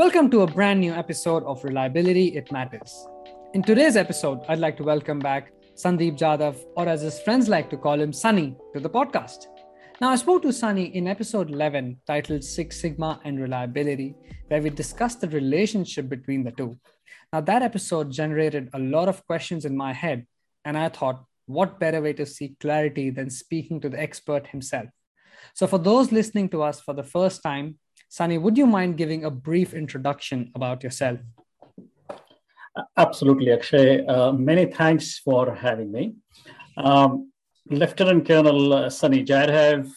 Welcome 0.00 0.30
to 0.30 0.40
a 0.40 0.46
brand 0.46 0.80
new 0.80 0.94
episode 0.94 1.44
of 1.44 1.62
Reliability 1.62 2.28
It 2.28 2.50
Matters. 2.50 3.06
In 3.52 3.62
today's 3.62 3.96
episode, 3.96 4.40
I'd 4.48 4.58
like 4.58 4.78
to 4.78 4.82
welcome 4.82 5.18
back 5.18 5.52
Sandeep 5.76 6.16
Jadhav, 6.16 6.56
or 6.74 6.88
as 6.88 7.02
his 7.02 7.20
friends 7.20 7.50
like 7.50 7.68
to 7.68 7.76
call 7.76 8.00
him, 8.00 8.10
Sunny, 8.10 8.56
to 8.72 8.80
the 8.80 8.88
podcast. 8.88 9.48
Now, 10.00 10.08
I 10.08 10.16
spoke 10.16 10.40
to 10.40 10.54
Sunny 10.54 10.84
in 10.96 11.06
episode 11.06 11.50
11 11.50 12.00
titled 12.06 12.42
Six 12.42 12.80
Sigma 12.80 13.20
and 13.24 13.38
Reliability, 13.38 14.14
where 14.48 14.62
we 14.62 14.70
discussed 14.70 15.20
the 15.20 15.28
relationship 15.28 16.08
between 16.08 16.44
the 16.44 16.52
two. 16.52 16.78
Now, 17.30 17.42
that 17.42 17.60
episode 17.60 18.10
generated 18.10 18.70
a 18.72 18.78
lot 18.78 19.06
of 19.06 19.26
questions 19.26 19.66
in 19.66 19.76
my 19.76 19.92
head, 19.92 20.26
and 20.64 20.78
I 20.78 20.88
thought, 20.88 21.22
what 21.44 21.78
better 21.78 22.00
way 22.00 22.14
to 22.14 22.24
seek 22.24 22.58
clarity 22.58 23.10
than 23.10 23.28
speaking 23.28 23.82
to 23.82 23.90
the 23.90 24.00
expert 24.00 24.46
himself? 24.46 24.86
So, 25.52 25.66
for 25.66 25.76
those 25.76 26.10
listening 26.10 26.48
to 26.50 26.62
us 26.62 26.80
for 26.80 26.94
the 26.94 27.04
first 27.04 27.42
time, 27.42 27.78
Sunny, 28.12 28.38
would 28.38 28.58
you 28.58 28.66
mind 28.66 28.96
giving 28.96 29.24
a 29.24 29.30
brief 29.30 29.72
introduction 29.72 30.50
about 30.56 30.82
yourself? 30.82 31.20
Absolutely, 32.96 33.52
Akshay. 33.52 34.04
Uh, 34.04 34.32
many 34.32 34.66
thanks 34.66 35.20
for 35.20 35.54
having 35.54 35.92
me. 35.92 36.14
Um, 36.76 37.30
Lieutenant 37.68 38.26
Colonel 38.26 38.72
uh, 38.72 38.90
Sunny 38.90 39.24
Jadhav, 39.24 39.88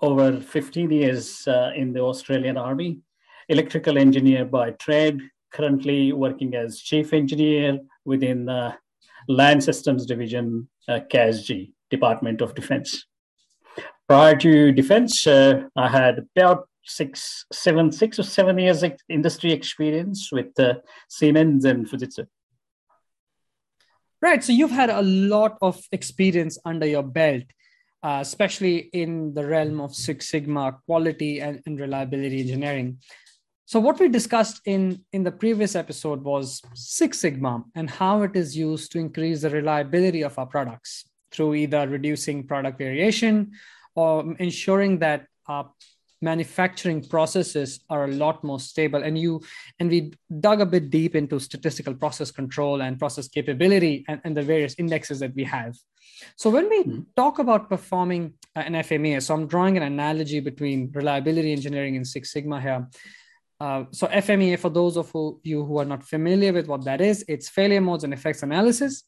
over 0.00 0.40
15 0.40 0.90
years 0.92 1.48
uh, 1.48 1.72
in 1.74 1.92
the 1.92 1.98
Australian 2.00 2.56
Army, 2.56 3.00
electrical 3.48 3.98
engineer 3.98 4.44
by 4.44 4.70
trade, 4.70 5.20
currently 5.52 6.12
working 6.12 6.54
as 6.54 6.78
chief 6.78 7.12
engineer 7.12 7.80
within 8.04 8.44
the 8.44 8.72
Land 9.26 9.64
Systems 9.64 10.06
Division, 10.06 10.68
uh, 10.86 11.00
CASG, 11.12 11.72
Department 11.90 12.40
of 12.40 12.54
Defense. 12.54 13.04
Prior 14.06 14.36
to 14.36 14.70
defense, 14.70 15.26
uh, 15.26 15.64
I 15.76 15.88
had 15.88 16.20
about 16.36 16.68
six, 16.88 17.44
seven, 17.52 17.92
six 17.92 18.18
or 18.18 18.22
seven 18.22 18.58
years 18.58 18.82
industry 19.08 19.52
experience 19.52 20.30
with 20.32 20.58
uh, 20.58 20.74
Siemens 21.08 21.64
and 21.64 21.88
Fujitsu. 21.88 22.26
Right. 24.20 24.42
So 24.42 24.52
you've 24.52 24.72
had 24.72 24.90
a 24.90 25.02
lot 25.02 25.58
of 25.62 25.80
experience 25.92 26.58
under 26.64 26.86
your 26.86 27.04
belt, 27.04 27.44
uh, 28.02 28.18
especially 28.20 28.90
in 28.92 29.32
the 29.34 29.46
realm 29.46 29.80
of 29.80 29.94
Six 29.94 30.28
Sigma 30.28 30.78
quality 30.86 31.40
and, 31.40 31.62
and 31.66 31.78
reliability 31.78 32.40
engineering. 32.40 32.98
So 33.66 33.78
what 33.78 34.00
we 34.00 34.08
discussed 34.08 34.62
in, 34.64 35.04
in 35.12 35.22
the 35.22 35.30
previous 35.30 35.76
episode 35.76 36.24
was 36.24 36.62
Six 36.74 37.20
Sigma 37.20 37.64
and 37.76 37.88
how 37.88 38.22
it 38.22 38.34
is 38.34 38.56
used 38.56 38.90
to 38.92 38.98
increase 38.98 39.42
the 39.42 39.50
reliability 39.50 40.22
of 40.22 40.38
our 40.38 40.46
products 40.46 41.04
through 41.30 41.54
either 41.54 41.86
reducing 41.86 42.46
product 42.46 42.78
variation 42.78 43.52
or 43.94 44.34
ensuring 44.38 44.98
that 45.00 45.26
our 45.46 45.70
manufacturing 46.20 47.02
processes 47.02 47.80
are 47.88 48.04
a 48.04 48.12
lot 48.12 48.42
more 48.42 48.58
stable 48.58 49.02
and 49.02 49.18
you 49.18 49.40
and 49.78 49.88
we 49.88 50.12
dug 50.40 50.60
a 50.60 50.66
bit 50.66 50.90
deep 50.90 51.14
into 51.14 51.38
statistical 51.38 51.94
process 51.94 52.30
control 52.30 52.82
and 52.82 52.98
process 52.98 53.28
capability 53.28 54.04
and, 54.08 54.20
and 54.24 54.36
the 54.36 54.42
various 54.42 54.74
indexes 54.78 55.20
that 55.20 55.34
we 55.34 55.44
have. 55.44 55.76
So 56.36 56.50
when 56.50 56.68
we 56.68 56.82
mm-hmm. 56.82 57.00
talk 57.16 57.38
about 57.38 57.68
performing 57.68 58.34
an 58.56 58.74
fmea 58.74 59.22
so 59.22 59.34
i'm 59.34 59.46
drawing 59.46 59.76
an 59.76 59.84
analogy 59.84 60.40
between 60.40 60.90
reliability 60.92 61.52
engineering 61.52 61.96
and 61.96 62.06
six 62.06 62.32
sigma 62.32 62.60
here. 62.60 62.88
Uh, 63.60 63.84
so 63.92 64.06
fmea 64.08 64.58
for 64.58 64.70
those 64.70 64.96
of 64.96 65.10
who, 65.10 65.40
you 65.44 65.64
who 65.64 65.78
are 65.78 65.84
not 65.84 66.02
familiar 66.02 66.52
with 66.52 66.66
what 66.66 66.84
that 66.84 67.00
is 67.00 67.24
it's 67.28 67.48
failure 67.48 67.80
modes 67.80 68.04
and 68.04 68.12
effects 68.12 68.42
analysis. 68.42 69.04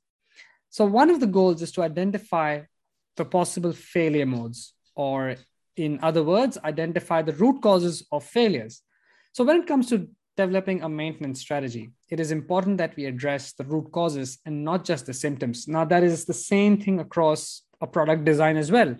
So 0.72 0.84
one 0.84 1.10
of 1.10 1.18
the 1.18 1.26
goals 1.26 1.62
is 1.62 1.72
to 1.72 1.82
identify 1.82 2.60
the 3.16 3.24
possible 3.24 3.72
failure 3.72 4.26
modes 4.26 4.72
or 4.94 5.34
in 5.76 5.98
other 6.02 6.22
words, 6.22 6.58
identify 6.64 7.22
the 7.22 7.32
root 7.32 7.62
causes 7.62 8.06
of 8.12 8.24
failures. 8.24 8.82
So, 9.32 9.44
when 9.44 9.60
it 9.62 9.66
comes 9.66 9.88
to 9.90 10.08
developing 10.36 10.82
a 10.82 10.88
maintenance 10.88 11.40
strategy, 11.40 11.92
it 12.08 12.20
is 12.20 12.32
important 12.32 12.78
that 12.78 12.96
we 12.96 13.04
address 13.06 13.52
the 13.52 13.64
root 13.64 13.92
causes 13.92 14.38
and 14.46 14.64
not 14.64 14.84
just 14.84 15.06
the 15.06 15.14
symptoms. 15.14 15.68
Now, 15.68 15.84
that 15.84 16.02
is 16.02 16.24
the 16.24 16.34
same 16.34 16.80
thing 16.80 17.00
across 17.00 17.62
a 17.80 17.86
product 17.86 18.24
design 18.24 18.56
as 18.56 18.70
well. 18.70 18.96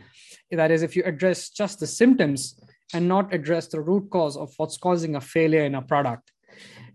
That 0.51 0.71
is, 0.71 0.83
if 0.83 0.97
you 0.97 1.03
address 1.05 1.51
just 1.51 1.81
the 1.81 1.87
symptoms 1.87 2.61
and 2.95 3.07
not 3.09 3.33
address 3.35 3.67
the 3.69 3.81
root 3.81 4.11
cause 4.11 4.37
of 4.37 4.53
what's 4.57 4.77
causing 4.77 5.17
a 5.17 5.21
failure 5.21 5.65
in 5.65 5.75
a 5.75 5.83
product, 5.83 6.33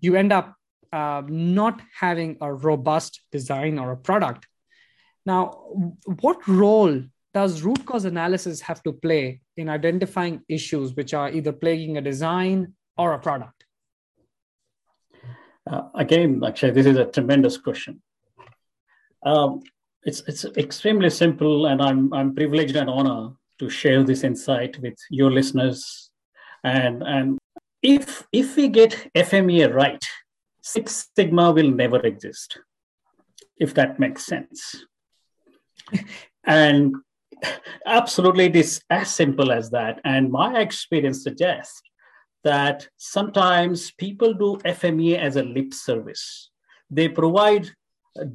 you 0.02 0.16
end 0.16 0.32
up 0.34 0.56
uh, 0.92 1.22
not 1.28 1.82
having 2.00 2.38
a 2.42 2.54
robust 2.54 3.22
design 3.32 3.80
or 3.80 3.92
a 3.92 3.98
product. 3.98 4.48
Now, 5.26 5.44
what 6.22 6.48
role 6.48 7.04
does 7.36 7.64
root 7.64 7.86
cause 7.86 8.06
analysis 8.06 8.62
have 8.62 8.82
to 8.82 8.94
play 8.94 9.42
in 9.58 9.68
identifying 9.68 10.42
issues 10.48 10.96
which 10.96 11.14
are 11.14 11.30
either 11.30 11.52
plaguing 11.52 11.98
a 11.98 12.02
design 12.02 12.74
or 12.98 13.12
a 13.12 13.20
product? 13.20 13.66
Uh, 15.70 15.90
again, 15.96 16.42
actually, 16.48 16.72
this 16.72 16.86
is 16.86 16.96
a 16.96 17.06
tremendous 17.06 17.58
question. 17.58 18.02
Um, 19.26 19.62
it's, 20.04 20.22
it's 20.28 20.46
extremely 20.56 21.10
simple, 21.10 21.66
and 21.66 21.82
I'm, 21.82 22.14
I'm 22.14 22.34
privileged 22.34 22.78
and 22.78 22.90
honored 22.90 23.34
to 23.60 23.70
share 23.70 24.04
this 24.04 24.24
insight 24.24 24.80
with 24.80 24.96
your 25.10 25.30
listeners. 25.30 26.10
And, 26.64 27.04
and 27.04 27.38
if, 27.82 28.26
if 28.32 28.56
we 28.56 28.70
get 28.70 29.12
FMEA 29.14 29.74
right, 29.74 30.04
Six 30.62 31.10
Sigma 31.16 31.52
will 31.52 31.72
never 31.72 32.00
exist, 32.00 32.60
if 33.58 33.74
that 33.74 34.00
makes 34.00 34.26
sense. 34.26 34.86
and 36.46 36.96
Absolutely, 37.86 38.46
it 38.46 38.56
is 38.56 38.82
as 38.90 39.14
simple 39.14 39.52
as 39.52 39.70
that. 39.72 40.02
And 40.04 40.32
my 40.32 40.60
experience 40.60 41.24
suggests 41.24 41.82
that 42.44 42.88
sometimes 42.98 43.92
people 43.92 44.34
do 44.34 44.58
FMEA 44.66 45.18
as 45.20 45.36
a 45.36 45.44
lip 45.44 45.74
service. 45.74 46.50
They 46.90 47.10
provide 47.10 47.70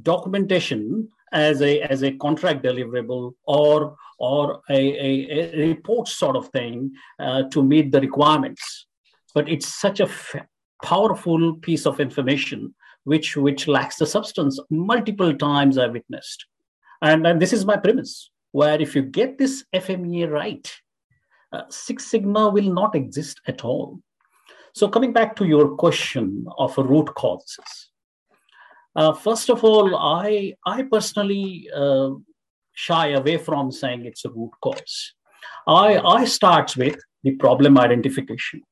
documentation 0.03 1.09
as 1.33 1.62
a 1.62 1.81
as 1.83 2.03
a 2.03 2.12
contract 2.12 2.65
deliverable 2.65 3.34
or 3.44 3.97
or 4.19 4.61
a, 4.69 4.75
a, 4.75 5.55
a 5.55 5.69
report 5.69 6.09
sort 6.09 6.37
of 6.37 6.49
thing 6.49 6.93
uh, 7.19 7.44
to 7.44 7.62
meet 7.62 7.93
the 7.93 8.00
requirements. 8.00 8.87
But 9.34 9.49
it's 9.49 9.69
such 9.81 10.00
a 10.00 10.05
f- 10.05 10.44
powerful 10.82 11.55
piece 11.55 11.87
of 11.87 12.00
information 12.00 12.75
which 13.05 13.37
which 13.37 13.69
lacks 13.69 13.97
the 13.97 14.06
substance. 14.06 14.59
Multiple 14.71 15.34
times 15.37 15.78
I 15.78 15.87
witnessed, 15.87 16.47
and, 17.00 17.27
and 17.27 17.41
this 17.41 17.53
is 17.53 17.65
my 17.65 17.77
premise 17.77 18.28
where 18.53 18.81
if 18.81 18.94
you 18.94 19.03
get 19.03 19.38
this 19.38 19.65
FMEA 19.75 20.31
right, 20.31 20.72
uh, 21.53 21.62
Six 21.69 22.06
Sigma 22.06 22.49
will 22.49 22.72
not 22.72 22.94
exist 22.94 23.41
at 23.47 23.65
all. 23.65 24.00
So 24.75 24.88
coming 24.88 25.12
back 25.12 25.34
to 25.37 25.47
your 25.47 25.77
question 25.77 26.47
of 26.59 26.77
root 26.78 27.15
causes. 27.15 27.91
Uh, 28.94 29.12
first 29.12 29.50
of 29.50 29.65
all, 29.65 29.97
I, 29.97 30.55
I 30.66 30.83
personally 30.83 31.69
uh, 31.75 32.11
shy 32.72 33.09
away 33.09 33.37
from 33.37 33.71
saying 33.71 34.05
it's 34.05 34.25
a 34.25 34.31
root 34.31 34.50
cause. 34.62 35.15
I, 35.67 35.99
I 35.99 36.25
start 36.25 36.77
with 36.77 36.99
the 37.22 37.32
problem 37.32 37.78
identification. 37.78 38.62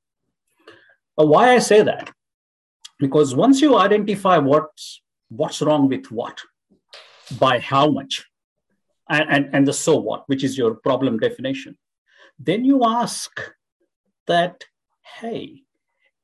Uh, 1.20 1.26
why 1.26 1.54
I 1.54 1.58
say 1.58 1.82
that? 1.82 2.10
Because 2.98 3.34
once 3.34 3.60
you 3.60 3.78
identify 3.78 4.38
what's, 4.38 5.02
what's 5.28 5.62
wrong 5.62 5.88
with 5.88 6.06
what, 6.10 6.40
by 7.38 7.58
how 7.60 7.90
much, 7.90 8.24
and, 9.08 9.48
and, 9.52 9.66
the 9.66 9.72
so 9.72 9.96
what, 9.96 10.28
which 10.28 10.44
is 10.44 10.58
your 10.58 10.74
problem 10.74 11.18
definition. 11.18 11.76
Then 12.38 12.64
you 12.64 12.84
ask 12.84 13.30
that, 14.26 14.64
hey, 15.20 15.62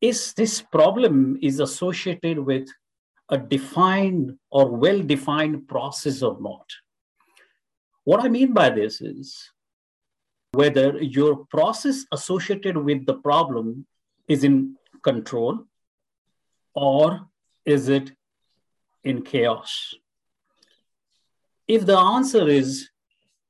is 0.00 0.34
this 0.34 0.60
problem 0.60 1.38
is 1.42 1.60
associated 1.60 2.38
with 2.38 2.68
a 3.30 3.38
defined 3.38 4.36
or 4.50 4.68
well-defined 4.68 5.66
process 5.66 6.22
or 6.22 6.36
not? 6.40 6.66
What 8.04 8.22
I 8.22 8.28
mean 8.28 8.52
by 8.52 8.68
this 8.70 9.00
is 9.00 9.50
whether 10.52 11.02
your 11.02 11.46
process 11.46 12.04
associated 12.12 12.76
with 12.76 13.06
the 13.06 13.14
problem 13.14 13.86
is 14.28 14.44
in 14.44 14.76
control 15.02 15.64
or 16.74 17.28
is 17.64 17.88
it 17.88 18.12
in 19.04 19.22
chaos? 19.22 19.94
If 21.66 21.86
the 21.86 21.98
answer 21.98 22.48
is 22.48 22.90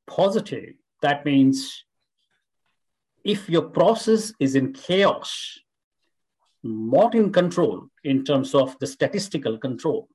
positive, 0.06 0.75
that 1.02 1.25
means 1.25 1.84
if 3.25 3.49
your 3.49 3.62
process 3.62 4.32
is 4.38 4.55
in 4.55 4.72
chaos, 4.72 5.58
not 6.62 7.14
in 7.14 7.32
control 7.32 7.88
in 8.05 8.25
terms 8.25 8.55
of 8.55 8.78
the 8.78 8.87
statistical 8.87 9.58
control, 9.58 10.08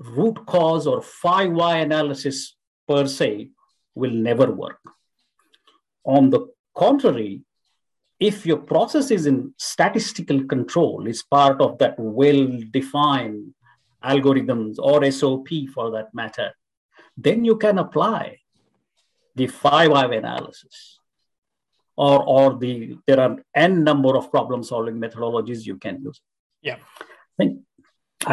root 0.00 0.46
cause 0.46 0.86
or 0.86 1.02
five 1.02 1.52
why 1.52 1.78
analysis 1.78 2.56
per 2.88 3.06
se 3.06 3.50
will 3.94 4.10
never 4.10 4.50
work. 4.50 4.80
On 6.04 6.30
the 6.30 6.48
contrary, 6.76 7.42
if 8.18 8.46
your 8.46 8.58
process 8.58 9.10
is 9.10 9.26
in 9.26 9.52
statistical 9.58 10.44
control, 10.44 11.06
is 11.06 11.22
part 11.22 11.60
of 11.60 11.78
that 11.78 11.94
well 11.98 12.48
defined 12.70 13.54
algorithms 14.04 14.76
or 14.78 15.08
SOP 15.10 15.48
for 15.74 15.90
that 15.90 16.14
matter, 16.14 16.52
then 17.16 17.44
you 17.44 17.56
can 17.56 17.78
apply 17.78 18.38
the 19.34 19.46
five 19.46 19.90
why 19.90 20.04
analysis. 20.04 20.98
or 21.96 22.18
or 22.34 22.58
the 22.58 22.96
there 23.06 23.20
are 23.20 23.36
n 23.54 23.84
number 23.84 24.16
of 24.16 24.30
problem 24.30 24.62
solving 24.62 24.96
methodologies 25.04 25.66
you 25.66 25.76
can 25.76 26.02
use. 26.02 26.20
Yeah. 26.62 26.78
I 27.00 27.34
think 27.38 27.60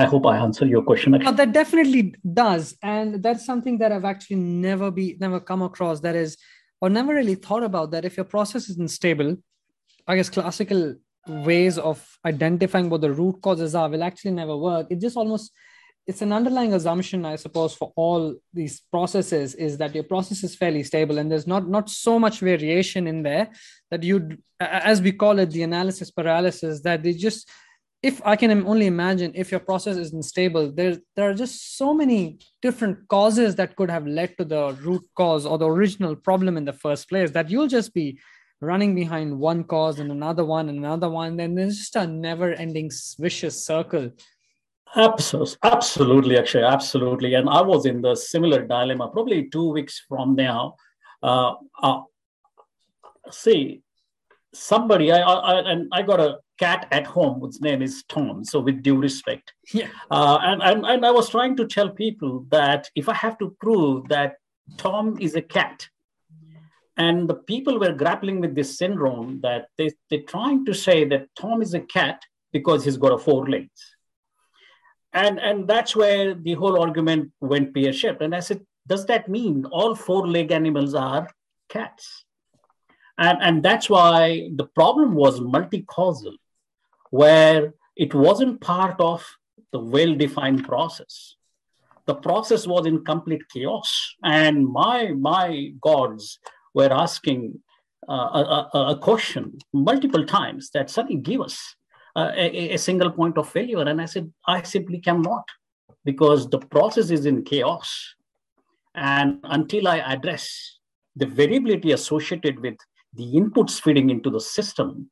i 0.01 0.05
hope 0.05 0.25
i 0.25 0.37
answer 0.37 0.65
your 0.65 0.83
question. 0.83 1.11
No, 1.11 1.31
that 1.31 1.51
definitely 1.51 2.15
does. 2.43 2.77
And 2.81 3.21
that's 3.23 3.45
something 3.45 3.77
that 3.79 3.91
i've 3.91 4.09
actually 4.13 4.37
never 4.37 4.91
be 4.91 5.17
never 5.19 5.39
come 5.39 5.61
across. 5.61 5.99
That 5.99 6.15
is 6.15 6.37
or 6.81 6.89
never 6.89 7.13
really 7.13 7.35
thought 7.35 7.63
about 7.63 7.91
that 7.91 8.05
if 8.05 8.15
your 8.15 8.29
process 8.35 8.69
isn't 8.69 8.89
stable 8.89 9.35
i 10.07 10.15
guess 10.15 10.29
classical 10.29 10.95
ways 11.29 11.77
of 11.77 12.05
identifying 12.25 12.89
what 12.89 13.01
the 13.01 13.11
root 13.11 13.41
causes 13.41 13.75
are 13.75 13.89
will 13.89 14.03
actually 14.03 14.31
never 14.31 14.57
work. 14.57 14.87
It 14.89 14.99
just 14.99 15.17
almost 15.17 15.51
it's 16.09 16.23
an 16.23 16.33
underlying 16.33 16.73
assumption 16.73 17.23
i 17.23 17.35
suppose 17.35 17.73
for 17.79 17.93
all 17.95 18.35
these 18.51 18.81
processes 18.91 19.53
is 19.53 19.77
that 19.77 19.93
your 19.93 20.07
process 20.11 20.43
is 20.43 20.55
fairly 20.55 20.81
stable 20.81 21.19
and 21.19 21.31
there's 21.31 21.45
not 21.53 21.69
not 21.69 21.87
so 21.87 22.17
much 22.17 22.39
variation 22.39 23.05
in 23.05 23.21
there 23.21 23.45
that 23.91 24.01
you 24.01 24.15
as 24.59 25.03
we 25.03 25.11
call 25.11 25.37
it 25.37 25.51
the 25.51 25.61
analysis 25.61 26.09
paralysis 26.09 26.81
that 26.81 27.03
they 27.03 27.13
just 27.13 27.47
if 28.01 28.15
i 28.25 28.35
can 28.35 28.51
only 28.71 28.87
imagine 28.87 29.31
if 29.35 29.51
your 29.51 29.63
process 29.69 29.97
isn't 30.05 30.31
stable 30.33 30.71
there 30.79 30.97
there 31.15 31.29
are 31.29 31.39
just 31.43 31.77
so 31.77 31.93
many 32.01 32.39
different 32.63 32.97
causes 33.07 33.55
that 33.55 33.75
could 33.75 33.91
have 33.97 34.07
led 34.07 34.35
to 34.39 34.45
the 34.53 34.63
root 34.87 35.05
cause 35.13 35.45
or 35.45 35.59
the 35.59 35.71
original 35.77 36.15
problem 36.15 36.57
in 36.57 36.65
the 36.65 36.79
first 36.85 37.07
place 37.07 37.29
that 37.29 37.51
you'll 37.51 37.73
just 37.77 37.93
be 37.93 38.19
running 38.61 38.95
behind 38.95 39.39
one 39.39 39.63
cause 39.63 39.99
and 39.99 40.11
another 40.11 40.43
one 40.43 40.69
and 40.69 40.79
another 40.79 41.09
one 41.21 41.37
then 41.37 41.53
there's 41.53 41.77
just 41.77 41.95
a 41.95 42.07
never 42.07 42.51
ending 42.53 42.89
vicious 43.19 43.63
circle 43.71 44.11
Absolutely, 44.95 45.57
absolutely, 45.63 46.37
actually, 46.37 46.63
absolutely. 46.63 47.33
And 47.35 47.47
I 47.49 47.61
was 47.61 47.85
in 47.85 48.01
the 48.01 48.15
similar 48.15 48.65
dilemma 48.65 49.09
probably 49.09 49.47
two 49.49 49.71
weeks 49.71 50.03
from 50.07 50.35
now. 50.35 50.75
Uh, 51.21 51.53
uh, 51.83 52.01
see, 53.29 53.81
somebody, 54.53 55.11
I, 55.11 55.21
I, 55.21 55.71
and 55.71 55.87
I 55.91 56.01
got 56.01 56.19
a 56.19 56.39
cat 56.57 56.87
at 56.91 57.05
home 57.05 57.39
whose 57.39 57.61
name 57.61 57.83
is 57.83 58.03
Tom. 58.09 58.43
So, 58.43 58.59
with 58.59 58.81
due 58.81 58.97
respect, 58.97 59.53
yeah. 59.73 59.89
Uh, 60.09 60.39
and, 60.41 60.63
and 60.63 60.85
and 60.85 61.05
I 61.05 61.11
was 61.11 61.29
trying 61.29 61.55
to 61.57 61.67
tell 61.67 61.89
people 61.89 62.45
that 62.49 62.89
if 62.95 63.07
I 63.09 63.13
have 63.13 63.37
to 63.39 63.55
prove 63.61 64.07
that 64.09 64.37
Tom 64.77 65.17
is 65.19 65.35
a 65.35 65.41
cat, 65.41 65.87
and 66.97 67.29
the 67.29 67.35
people 67.35 67.79
were 67.79 67.93
grappling 67.93 68.41
with 68.41 68.55
this 68.55 68.77
syndrome 68.77 69.39
that 69.41 69.67
they 69.77 69.91
they're 70.09 70.23
trying 70.23 70.65
to 70.65 70.73
say 70.73 71.05
that 71.05 71.27
Tom 71.39 71.61
is 71.61 71.75
a 71.75 71.79
cat 71.81 72.23
because 72.51 72.85
he's 72.85 72.97
got 72.97 73.11
a 73.11 73.17
four 73.19 73.47
legs 73.47 73.95
and 75.13 75.39
and 75.39 75.67
that's 75.67 75.95
where 75.95 76.33
the 76.33 76.53
whole 76.53 76.79
argument 76.79 77.31
went 77.41 77.73
pear-shaped 77.73 78.21
and 78.21 78.35
i 78.35 78.39
said 78.39 78.61
does 78.89 79.05
that 79.05 79.29
mean 79.29 79.65
all 79.71 79.95
four-leg 79.95 80.51
animals 80.51 80.95
are 80.95 81.29
cats? 81.69 82.25
And 83.17 83.37
and 83.41 83.63
that's 83.63 83.89
why 83.89 84.49
the 84.55 84.65
problem 84.65 85.13
was 85.13 85.39
multi-causal 85.39 86.35
where 87.11 87.73
it 87.95 88.13
wasn't 88.13 88.61
part 88.61 88.99
of 88.99 89.25
the 89.71 89.79
well-defined 89.79 90.63
process. 90.65 91.35
The 92.05 92.15
process 92.15 92.65
was 92.65 92.85
in 92.87 93.05
complete 93.05 93.43
chaos. 93.53 94.15
And 94.23 94.65
my 94.65 95.09
my 95.09 95.73
gods 95.81 96.39
were 96.73 96.91
asking 96.91 97.59
uh, 98.07 98.67
a, 98.73 98.77
a, 98.93 98.97
question 98.97 99.59
multiple 99.73 100.25
times 100.25 100.71
that 100.71 100.89
suddenly 100.89 101.21
give 101.21 101.41
us 101.41 101.75
a, 102.15 102.73
a, 102.73 102.77
single 102.77 103.11
point 103.11 103.37
of 103.37 103.49
failure. 103.49 103.81
And 103.81 104.01
I 104.01 104.05
said, 104.05 104.31
I 104.47 104.61
simply 104.63 104.99
cannot 104.99 105.43
because 106.05 106.49
the 106.49 106.59
process 106.59 107.11
is 107.11 107.25
in 107.25 107.43
chaos. 107.43 108.15
And 108.95 109.39
until 109.43 109.87
I 109.87 109.99
address 109.99 110.79
the 111.15 111.25
variability 111.25 111.91
associated 111.91 112.59
with 112.59 112.75
the 113.13 113.25
inputs 113.35 113.81
feeding 113.81 114.09
into 114.09 114.29
the 114.29 114.39
system, 114.41 115.09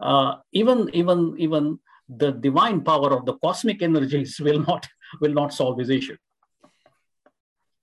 uh, 0.00 0.36
even 0.52 0.90
even 0.92 1.34
even 1.38 1.78
the 2.08 2.32
divine 2.32 2.82
power 2.82 3.12
of 3.12 3.24
the 3.26 3.34
cosmic 3.38 3.82
energies 3.82 4.40
will 4.40 4.60
not 4.60 4.86
will 5.20 5.32
not 5.32 5.52
solve 5.52 5.78
this 5.78 5.88
issue. 5.88 6.16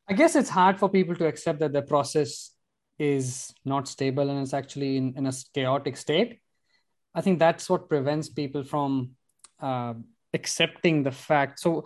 I 0.08 0.14
guess 0.14 0.36
it's 0.36 0.50
hard 0.50 0.80
for 0.80 0.90
people 0.90 1.16
to 1.16 1.28
accept 1.28 1.60
that 1.60 1.72
the 1.72 1.84
process 1.84 2.52
is 2.98 3.54
not 3.64 3.88
stable 3.88 4.30
and 4.30 4.42
it's 4.42 4.54
actually 4.54 4.98
in, 4.98 5.14
in 5.16 5.28
a 5.28 5.32
chaotic 5.54 5.96
state. 5.96 6.40
I 7.16 7.22
think 7.22 7.40
that's 7.40 7.70
what 7.70 7.90
prevents 7.90 8.30
people 8.30 8.64
from 8.64 9.12
uh, 9.62 9.94
accepting 10.34 11.04
the 11.04 11.12
fact. 11.12 11.60
So 11.60 11.86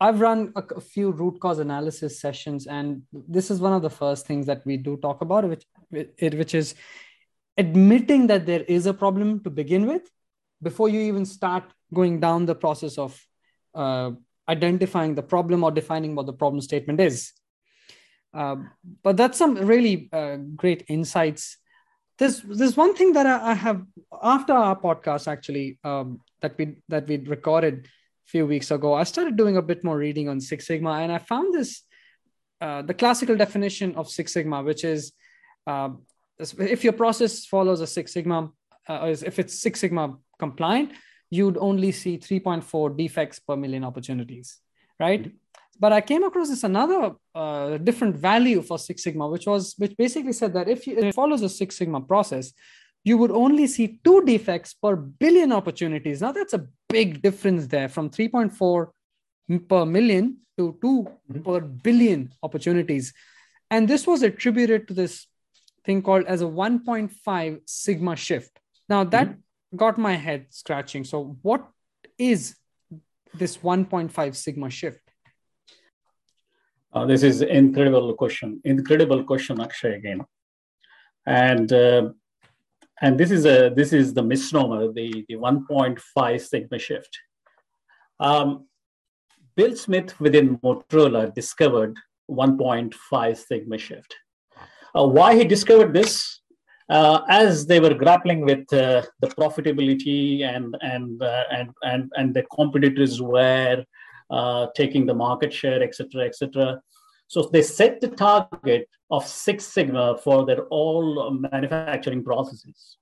I've 0.00 0.20
run 0.20 0.52
a, 0.56 0.62
a, 0.76 0.80
few 0.80 1.10
root 1.10 1.40
cause 1.40 1.58
analysis 1.58 2.20
sessions, 2.20 2.66
and 2.66 3.02
this 3.12 3.50
is 3.50 3.60
one 3.60 3.74
of 3.74 3.82
the 3.82 3.90
first 3.90 4.26
things 4.26 4.46
that 4.46 4.64
we 4.64 4.78
do 4.78 4.96
talk 4.96 5.20
about, 5.20 5.46
which 5.46 5.64
it, 5.92 6.34
which 6.34 6.54
is 6.54 6.74
admitting 7.58 8.26
that 8.28 8.46
there 8.46 8.62
is 8.62 8.86
a 8.86 8.94
problem 8.94 9.42
to 9.44 9.50
begin 9.50 9.86
with 9.86 10.10
before 10.62 10.88
you 10.88 11.00
even 11.00 11.26
start 11.26 11.64
going 11.92 12.18
down 12.18 12.46
the 12.46 12.54
process 12.54 12.96
of 12.96 13.20
uh, 13.74 14.10
identifying 14.48 15.14
the 15.14 15.22
problem 15.22 15.62
or 15.62 15.70
defining 15.70 16.14
what 16.14 16.26
the 16.26 16.32
problem 16.32 16.62
statement 16.62 17.00
is. 17.00 17.32
Uh, 18.32 18.56
but 19.02 19.16
that's 19.16 19.36
some 19.36 19.54
really 19.54 20.08
uh, 20.12 20.36
great 20.56 20.84
insights 20.88 21.58
there's 22.20 22.42
there's 22.42 22.76
one 22.76 22.94
thing 22.94 23.14
that 23.14 23.26
I, 23.26 23.52
I 23.52 23.54
have 23.54 23.82
after 24.22 24.52
our 24.52 24.78
podcast 24.78 25.26
actually 25.26 25.78
um, 25.82 26.20
that 26.42 26.56
we 26.58 26.76
that 26.88 27.08
we 27.08 27.16
recorded 27.16 27.86
a 27.86 28.28
few 28.30 28.46
weeks 28.46 28.70
ago. 28.70 28.92
I 28.92 29.04
started 29.04 29.36
doing 29.36 29.56
a 29.56 29.62
bit 29.62 29.82
more 29.82 29.96
reading 29.96 30.28
on 30.28 30.40
Six 30.40 30.66
Sigma, 30.66 30.92
and 31.00 31.10
I 31.10 31.18
found 31.18 31.54
this 31.54 31.82
uh, 32.60 32.82
the 32.82 32.92
classical 32.92 33.36
definition 33.36 33.96
of 33.96 34.10
Six 34.10 34.34
Sigma, 34.34 34.62
which 34.62 34.84
is 34.84 35.12
uh, 35.66 35.88
if 36.38 36.84
your 36.84 36.92
process 36.92 37.46
follows 37.46 37.80
a 37.80 37.86
Six 37.86 38.12
Sigma, 38.12 38.50
uh, 38.86 39.14
if 39.24 39.38
it's 39.38 39.58
Six 39.58 39.80
Sigma 39.80 40.18
compliant, 40.38 40.92
you'd 41.30 41.56
only 41.56 41.90
see 41.92 42.18
3.4 42.18 42.96
defects 42.96 43.38
per 43.38 43.56
million 43.56 43.84
opportunities, 43.84 44.58
right? 44.98 45.32
But 45.80 45.92
I 45.92 46.02
came 46.02 46.22
across 46.22 46.50
this 46.50 46.62
another 46.62 47.14
uh, 47.34 47.78
different 47.78 48.14
value 48.14 48.60
for 48.60 48.78
Six 48.78 49.02
Sigma, 49.02 49.26
which 49.26 49.46
was 49.46 49.74
which 49.78 49.96
basically 49.96 50.34
said 50.34 50.52
that 50.52 50.68
if 50.68 50.86
you, 50.86 50.98
it 50.98 51.14
follows 51.14 51.40
a 51.40 51.48
Six 51.48 51.76
Sigma 51.76 52.02
process, 52.02 52.52
you 53.02 53.16
would 53.16 53.30
only 53.30 53.66
see 53.66 53.98
two 54.04 54.22
defects 54.24 54.74
per 54.74 54.94
billion 54.94 55.52
opportunities. 55.52 56.20
Now 56.20 56.32
that's 56.32 56.52
a 56.52 56.66
big 56.90 57.22
difference 57.22 57.66
there 57.66 57.88
from 57.88 58.10
3.4 58.10 58.88
per 59.68 59.86
million 59.86 60.36
to 60.58 60.76
2 60.82 61.08
mm-hmm. 61.32 61.42
per 61.42 61.60
billion 61.60 62.30
opportunities. 62.42 63.14
And 63.70 63.88
this 63.88 64.06
was 64.06 64.22
attributed 64.22 64.86
to 64.88 64.94
this 64.94 65.26
thing 65.84 66.02
called 66.02 66.24
as 66.26 66.42
a 66.42 66.44
1.5 66.44 67.60
sigma 67.64 68.16
shift. 68.16 68.58
Now 68.86 69.04
that 69.04 69.28
mm-hmm. 69.28 69.76
got 69.76 69.96
my 69.96 70.12
head 70.12 70.46
scratching. 70.50 71.04
So 71.04 71.38
what 71.40 71.66
is 72.18 72.56
this 73.32 73.56
1.5 73.56 74.36
sigma 74.36 74.68
shift? 74.68 75.09
Uh, 76.92 77.06
this 77.06 77.22
is 77.22 77.42
incredible 77.42 78.12
question, 78.14 78.60
incredible 78.64 79.22
question, 79.22 79.60
Akshay 79.60 79.94
again, 79.94 80.22
and 81.24 81.72
uh, 81.72 82.10
and 83.00 83.18
this 83.18 83.30
is 83.30 83.46
a 83.46 83.70
this 83.74 83.92
is 83.92 84.12
the 84.12 84.22
misnomer, 84.22 84.92
the 84.92 85.24
the 85.28 85.36
1.5 85.36 86.40
sigma 86.40 86.78
shift. 86.78 87.16
Um, 88.18 88.66
Bill 89.56 89.76
Smith 89.76 90.18
within 90.20 90.58
Motorola 90.58 91.32
discovered 91.34 91.96
1.5 92.30 93.36
sigma 93.36 93.78
shift. 93.78 94.14
Uh, 94.94 95.06
why 95.06 95.34
he 95.36 95.44
discovered 95.44 95.92
this? 95.92 96.40
Uh, 96.88 97.20
as 97.28 97.66
they 97.66 97.78
were 97.78 97.94
grappling 97.94 98.40
with 98.40 98.70
uh, 98.72 99.02
the 99.20 99.28
profitability 99.28 100.42
and 100.42 100.76
and 100.80 101.22
uh, 101.22 101.44
and 101.52 101.70
and 101.82 102.10
and 102.16 102.34
the 102.34 102.42
competitors 102.52 103.22
were 103.22 103.84
uh, 104.30 104.66
taking 104.74 105.06
the 105.06 105.14
market 105.14 105.52
share, 105.52 105.82
et 105.82 105.94
cetera, 105.94 106.24
et 106.26 106.34
cetera. 106.34 106.80
So 107.26 107.42
they 107.52 107.62
set 107.62 108.00
the 108.00 108.08
target 108.08 108.88
of 109.10 109.26
Six 109.26 109.64
Sigma 109.64 110.16
for 110.18 110.46
their 110.46 110.62
all 110.64 111.30
manufacturing 111.30 112.24
processes. 112.24 112.96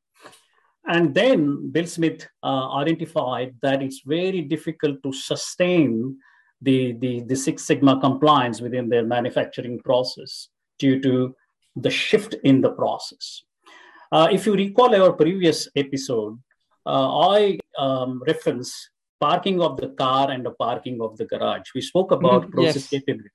And 0.87 1.15
then 1.15 1.71
Bill 1.71 1.87
Smith 1.87 2.27
uh, 2.43 2.73
identified 2.77 3.55
that 3.63 3.83
it's 3.83 4.01
very 4.07 4.41
difficult 4.41 5.03
to 5.03 5.13
sustain 5.13 6.17
the, 6.63 6.93
the, 6.93 7.21
the 7.21 7.37
Six 7.37 7.65
Sigma 7.65 8.01
compliance 8.01 8.61
within 8.61 8.89
their 8.89 9.05
manufacturing 9.05 9.81
process 9.81 10.49
due 10.79 11.01
to 11.03 11.35
the 11.77 11.91
shift 11.91 12.35
in 12.45 12.61
the 12.61 12.71
process. 12.71 13.43
Uh, 14.11 14.29
if 14.33 14.47
you 14.47 14.55
recall 14.55 14.95
our 14.95 15.13
previous 15.13 15.69
episode, 15.77 16.39
uh, 16.87 17.29
I 17.29 17.59
um, 17.79 18.23
reference 18.27 18.91
parking 19.21 19.61
of 19.61 19.77
the 19.77 19.89
car 19.89 20.31
and 20.31 20.45
the 20.45 20.53
parking 20.53 21.01
of 21.01 21.17
the 21.17 21.25
garage. 21.25 21.69
We 21.75 21.81
spoke 21.81 22.13
about 22.13 22.47
mm, 22.47 22.51
process 22.51 22.77
yes. 22.77 22.89
capability. 22.89 23.31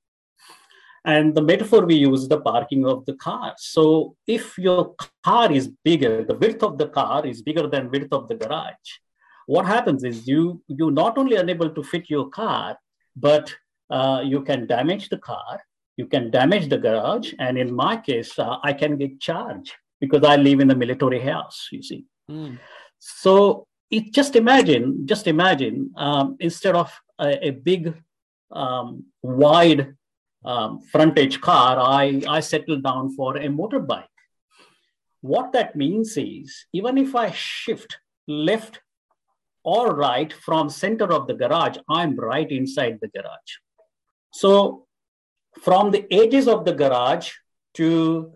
And 1.05 1.35
the 1.35 1.41
metaphor 1.41 1.85
we 1.85 1.95
use 1.95 2.27
the 2.27 2.39
parking 2.39 2.85
of 2.85 3.05
the 3.05 3.15
car. 3.15 3.53
So 3.57 4.15
if 4.25 4.57
your 4.57 4.95
car 5.25 5.51
is 5.51 5.69
bigger, 5.83 6.23
the 6.23 6.35
width 6.35 6.63
of 6.63 6.77
the 6.77 6.87
car 6.87 7.25
is 7.25 7.41
bigger 7.41 7.67
than 7.67 7.91
width 7.91 8.13
of 8.13 8.29
the 8.29 8.35
garage. 8.35 8.89
What 9.45 9.65
happens 9.65 10.05
is 10.05 10.25
you 10.27 10.63
you 10.67 10.91
not 10.91 11.17
only 11.17 11.35
unable 11.35 11.69
to 11.69 11.83
fit 11.83 12.09
your 12.09 12.29
car, 12.29 12.77
but 13.15 13.53
uh, 13.89 14.21
you 14.23 14.41
can 14.41 14.65
damage 14.65 15.09
the 15.09 15.17
car, 15.17 15.61
you 15.97 16.07
can 16.07 16.31
damage 16.31 16.69
the 16.69 16.77
garage, 16.77 17.33
and 17.37 17.57
in 17.57 17.73
my 17.73 17.97
case, 17.97 18.39
uh, 18.39 18.57
I 18.63 18.71
can 18.71 18.97
get 18.97 19.19
charged 19.19 19.73
because 19.99 20.23
I 20.23 20.37
live 20.37 20.61
in 20.61 20.71
a 20.71 20.75
military 20.75 21.19
house, 21.19 21.67
you 21.71 21.83
see. 21.83 22.05
Mm. 22.31 22.57
So 22.99 23.67
it 23.97 24.05
just 24.19 24.33
imagine, 24.43 24.85
just 25.11 25.25
imagine, 25.35 25.77
um, 26.07 26.27
instead 26.47 26.75
of 26.83 26.89
a, 27.19 27.29
a 27.49 27.51
big, 27.69 27.83
um, 28.63 28.87
wide 29.21 29.81
um, 30.51 30.71
frontage 30.91 31.37
car, 31.47 31.71
I, 31.79 32.21
I 32.37 32.39
settled 32.53 32.83
down 32.89 33.15
for 33.17 33.37
a 33.37 33.47
motorbike. 33.59 34.15
What 35.21 35.53
that 35.53 35.75
means 35.83 36.17
is, 36.17 36.65
even 36.73 36.97
if 36.97 37.11
I 37.15 37.27
shift 37.31 37.91
left 38.27 38.81
or 39.63 39.95
right 39.95 40.31
from 40.45 40.69
center 40.69 41.07
of 41.17 41.27
the 41.27 41.37
garage, 41.43 41.77
I'm 41.99 42.13
right 42.33 42.51
inside 42.59 42.99
the 43.01 43.11
garage. 43.15 43.53
So 44.41 44.87
from 45.61 45.91
the 45.91 46.03
edges 46.11 46.47
of 46.47 46.65
the 46.65 46.73
garage 46.83 47.31
to, 47.75 48.33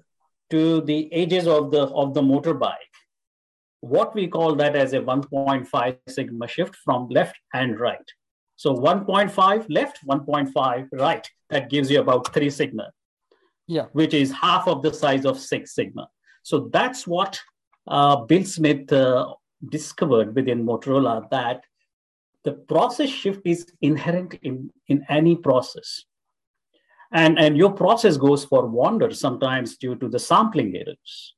to 0.52 0.82
the 0.82 1.12
edges 1.22 1.46
of 1.48 1.72
the, 1.72 1.84
of 2.02 2.14
the 2.14 2.22
motorbike, 2.22 2.87
what 3.81 4.13
we 4.15 4.27
call 4.27 4.55
that 4.55 4.75
as 4.75 4.93
a 4.93 5.00
1.5 5.00 5.98
sigma 6.07 6.48
shift 6.48 6.75
from 6.75 7.07
left 7.10 7.36
and 7.53 7.79
right. 7.79 8.12
So 8.55 8.75
1.5 8.75 9.65
left, 9.69 10.00
1.5 10.05 10.88
right. 10.93 11.29
That 11.50 11.69
gives 11.69 11.89
you 11.89 12.01
about 12.01 12.34
three 12.34 12.50
sigma, 12.50 12.91
yeah, 13.67 13.86
which 13.93 14.13
is 14.13 14.31
half 14.31 14.67
of 14.67 14.81
the 14.81 14.93
size 14.93 15.25
of 15.25 15.39
six 15.39 15.74
sigma. 15.74 16.10
So 16.43 16.69
that's 16.74 17.07
what 17.07 17.39
uh, 17.88 18.17
Bill 18.25 18.43
Smith 18.43 18.91
uh, 18.91 19.34
discovered 19.69 20.36
within 20.36 20.65
Motorola 20.65 21.29
that 21.29 21.63
the 22.43 22.53
process 22.53 23.10
shift 23.10 23.41
is 23.46 23.65
inherent 23.81 24.36
in, 24.43 24.72
in 24.88 25.05
any 25.10 25.36
process. 25.36 26.03
And, 27.12 27.39
and 27.39 27.57
your 27.57 27.72
process 27.72 28.17
goes 28.17 28.43
for 28.43 28.67
wander 28.67 29.12
sometimes 29.12 29.77
due 29.77 29.96
to 29.96 30.10
the 30.10 30.19
sampling 30.19 30.75
errors. 30.75 31.34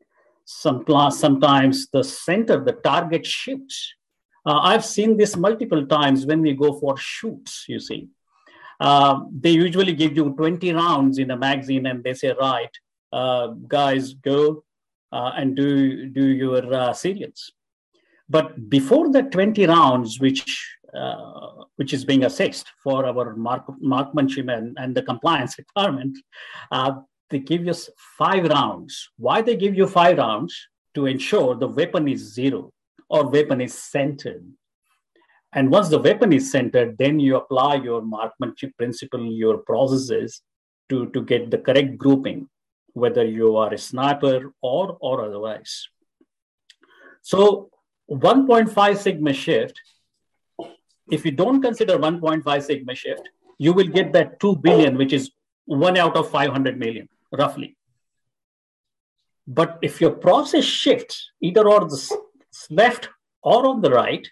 Some, 0.51 0.83
class, 0.83 1.19
sometimes 1.19 1.89
the 1.91 2.03
center, 2.03 2.63
the 2.63 2.73
target 2.73 3.23
shifts. 3.23 3.93
Uh, 4.43 4.59
I've 4.63 4.83
seen 4.83 5.15
this 5.15 5.37
multiple 5.37 5.85
times 5.85 6.25
when 6.25 6.41
we 6.41 6.53
go 6.53 6.73
for 6.79 6.97
shoots, 6.97 7.65
you 7.67 7.79
see. 7.79 8.09
Uh, 8.79 9.25
they 9.31 9.51
usually 9.51 9.93
give 9.93 10.15
you 10.15 10.31
20 10.31 10.73
rounds 10.73 11.19
in 11.19 11.29
a 11.29 11.37
magazine 11.37 11.85
and 11.85 12.03
they 12.03 12.15
say, 12.15 12.33
right, 12.39 12.75
uh, 13.13 13.47
guys, 13.67 14.15
go 14.15 14.63
uh, 15.11 15.33
and 15.35 15.55
do, 15.55 16.07
do 16.07 16.25
your 16.25 16.73
uh, 16.73 16.93
serials. 16.93 17.51
But 18.27 18.69
before 18.69 19.11
the 19.11 19.21
20 19.21 19.67
rounds, 19.67 20.19
which 20.19 20.77
uh, 20.91 21.65
which 21.75 21.93
is 21.93 22.03
being 22.03 22.23
assessed 22.25 22.65
for 22.83 23.05
our 23.05 23.35
mark, 23.35 23.63
marksmanship 23.79 24.47
and, 24.47 24.75
and 24.79 24.95
the 24.95 25.03
compliance 25.03 25.55
requirement, 25.59 26.17
uh, 26.71 26.93
they 27.29 27.39
give 27.39 27.65
you 27.65 27.73
five 28.17 28.45
rounds. 28.45 29.09
Why 29.17 29.41
they 29.41 29.55
give 29.55 29.75
you 29.75 29.87
five 29.87 30.17
rounds? 30.17 30.55
To 30.95 31.05
ensure 31.05 31.55
the 31.55 31.67
weapon 31.67 32.07
is 32.07 32.33
zero 32.33 32.73
or 33.09 33.29
weapon 33.29 33.61
is 33.61 33.73
centered. 33.73 34.43
And 35.53 35.71
once 35.71 35.89
the 35.89 35.99
weapon 35.99 36.33
is 36.33 36.51
centered, 36.51 36.97
then 36.97 37.19
you 37.19 37.37
apply 37.37 37.75
your 37.75 38.01
marksmanship 38.01 38.75
principle, 38.77 39.23
your 39.31 39.57
processes 39.59 40.41
to, 40.89 41.09
to 41.11 41.21
get 41.23 41.49
the 41.49 41.57
correct 41.57 41.97
grouping, 41.97 42.49
whether 42.93 43.25
you 43.25 43.55
are 43.57 43.73
a 43.73 43.77
sniper 43.77 44.53
or, 44.61 44.97
or 44.99 45.25
otherwise. 45.25 45.87
So 47.21 47.69
1.5 48.09 48.97
sigma 48.97 49.33
shift, 49.33 49.79
if 51.11 51.25
you 51.25 51.31
don't 51.31 51.61
consider 51.61 51.97
1.5 51.97 52.63
sigma 52.63 52.95
shift, 52.95 53.29
you 53.57 53.73
will 53.73 53.87
get 53.87 54.13
that 54.13 54.39
2 54.39 54.57
billion, 54.57 54.97
which 54.97 55.13
is 55.13 55.31
one 55.65 55.97
out 55.97 56.15
of 56.15 56.29
500 56.29 56.77
million, 56.77 57.09
roughly. 57.31 57.77
But 59.47 59.79
if 59.81 59.99
your 59.99 60.11
process 60.11 60.63
shifts 60.63 61.31
either 61.41 61.67
on 61.67 61.87
the 61.87 62.17
left 62.69 63.09
or 63.41 63.65
on 63.65 63.81
the 63.81 63.89
right, 63.89 64.27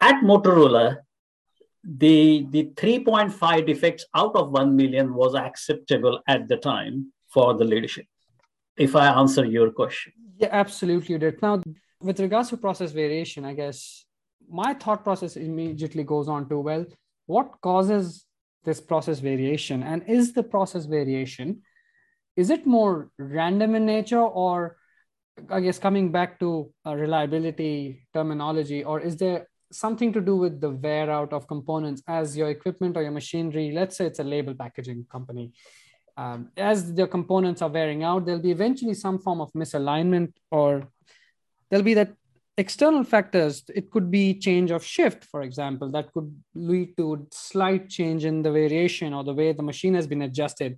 at 0.00 0.22
Motorola, 0.22 0.98
the, 1.82 2.46
the 2.50 2.64
3.5 2.74 3.66
defects 3.66 4.04
out 4.14 4.36
of 4.36 4.50
1 4.50 4.76
million 4.76 5.14
was 5.14 5.34
acceptable 5.34 6.20
at 6.28 6.48
the 6.48 6.56
time 6.56 7.12
for 7.28 7.54
the 7.54 7.64
leadership. 7.64 8.06
If 8.76 8.94
I 8.94 9.08
answer 9.08 9.44
your 9.44 9.70
question. 9.70 10.12
Yeah, 10.36 10.48
absolutely. 10.52 11.14
You 11.14 11.18
did. 11.18 11.42
Now, 11.42 11.62
with 12.00 12.20
regards 12.20 12.50
to 12.50 12.56
process 12.56 12.92
variation, 12.92 13.44
I 13.44 13.54
guess 13.54 14.04
my 14.48 14.74
thought 14.74 15.02
process 15.02 15.36
immediately 15.36 16.04
goes 16.04 16.28
on 16.28 16.48
to 16.48 16.58
well, 16.60 16.86
what 17.26 17.60
causes 17.60 18.24
this 18.64 18.80
process 18.80 19.18
variation? 19.18 19.82
And 19.82 20.02
is 20.06 20.32
the 20.32 20.42
process 20.42 20.84
variation, 20.84 21.62
is 22.38 22.50
it 22.50 22.64
more 22.66 23.10
random 23.18 23.74
in 23.74 23.84
nature 23.84 24.26
or 24.44 24.76
I 25.50 25.60
guess 25.60 25.78
coming 25.78 26.10
back 26.12 26.38
to 26.40 26.72
reliability 26.84 28.06
terminology, 28.14 28.82
or 28.84 29.00
is 29.00 29.16
there 29.16 29.48
something 29.70 30.12
to 30.12 30.20
do 30.20 30.36
with 30.36 30.60
the 30.60 30.70
wear 30.70 31.10
out 31.10 31.32
of 31.32 31.46
components 31.46 32.02
as 32.06 32.36
your 32.36 32.48
equipment 32.50 32.96
or 32.96 33.02
your 33.02 33.12
machinery? 33.12 33.70
Let's 33.72 33.96
say 33.96 34.06
it's 34.06 34.18
a 34.18 34.24
label 34.24 34.54
packaging 34.54 35.06
company. 35.10 35.52
Um, 36.16 36.50
as 36.56 36.94
the 36.94 37.06
components 37.06 37.62
are 37.62 37.68
wearing 37.68 38.02
out, 38.02 38.24
there'll 38.24 38.48
be 38.50 38.50
eventually 38.50 38.94
some 38.94 39.18
form 39.18 39.40
of 39.40 39.52
misalignment 39.52 40.32
or 40.50 40.88
there'll 41.70 41.84
be 41.84 41.94
that 41.94 42.12
external 42.56 43.04
factors 43.04 43.62
it 43.72 43.88
could 43.92 44.10
be 44.10 44.34
change 44.34 44.72
of 44.72 44.84
shift 44.84 45.22
for 45.24 45.42
example 45.42 45.88
that 45.92 46.12
could 46.12 46.28
lead 46.56 46.96
to 46.96 47.24
slight 47.30 47.88
change 47.88 48.24
in 48.24 48.42
the 48.42 48.50
variation 48.50 49.14
or 49.14 49.22
the 49.22 49.32
way 49.32 49.52
the 49.52 49.62
machine 49.62 49.94
has 49.94 50.08
been 50.08 50.22
adjusted 50.22 50.76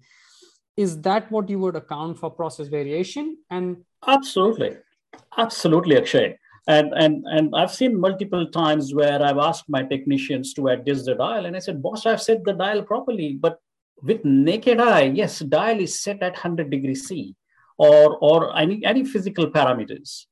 is 0.80 1.00
that 1.06 1.30
what 1.30 1.49
you 1.52 1.58
would 1.62 1.76
account 1.76 2.18
for 2.18 2.30
process 2.30 2.68
variation 2.68 3.37
and 3.50 3.76
absolutely 4.16 4.70
absolutely 5.38 5.96
akshay 5.96 6.28
and 6.76 6.92
and 7.04 7.25
and 7.37 7.54
i've 7.62 7.75
seen 7.80 7.99
multiple 8.06 8.46
times 8.58 8.94
where 9.00 9.22
i've 9.22 9.42
asked 9.49 9.68
my 9.76 9.82
technicians 9.92 10.54
to 10.54 10.68
adjust 10.68 11.06
the 11.06 11.14
dial 11.14 11.46
and 11.46 11.56
i 11.56 11.62
said 11.66 11.82
boss 11.82 12.06
i've 12.06 12.22
set 12.28 12.44
the 12.44 12.56
dial 12.64 12.82
properly 12.82 13.30
but 13.46 13.58
with 14.02 14.25
naked 14.25 14.80
eye 14.80 15.06
yes 15.22 15.38
dial 15.56 15.80
is 15.87 16.00
set 16.00 16.22
at 16.22 16.32
100 16.32 16.70
degrees 16.70 17.06
c 17.08 17.34
or 17.76 18.18
or 18.28 18.56
any 18.64 18.84
any 18.92 19.04
physical 19.04 19.50
parameters 19.56 20.26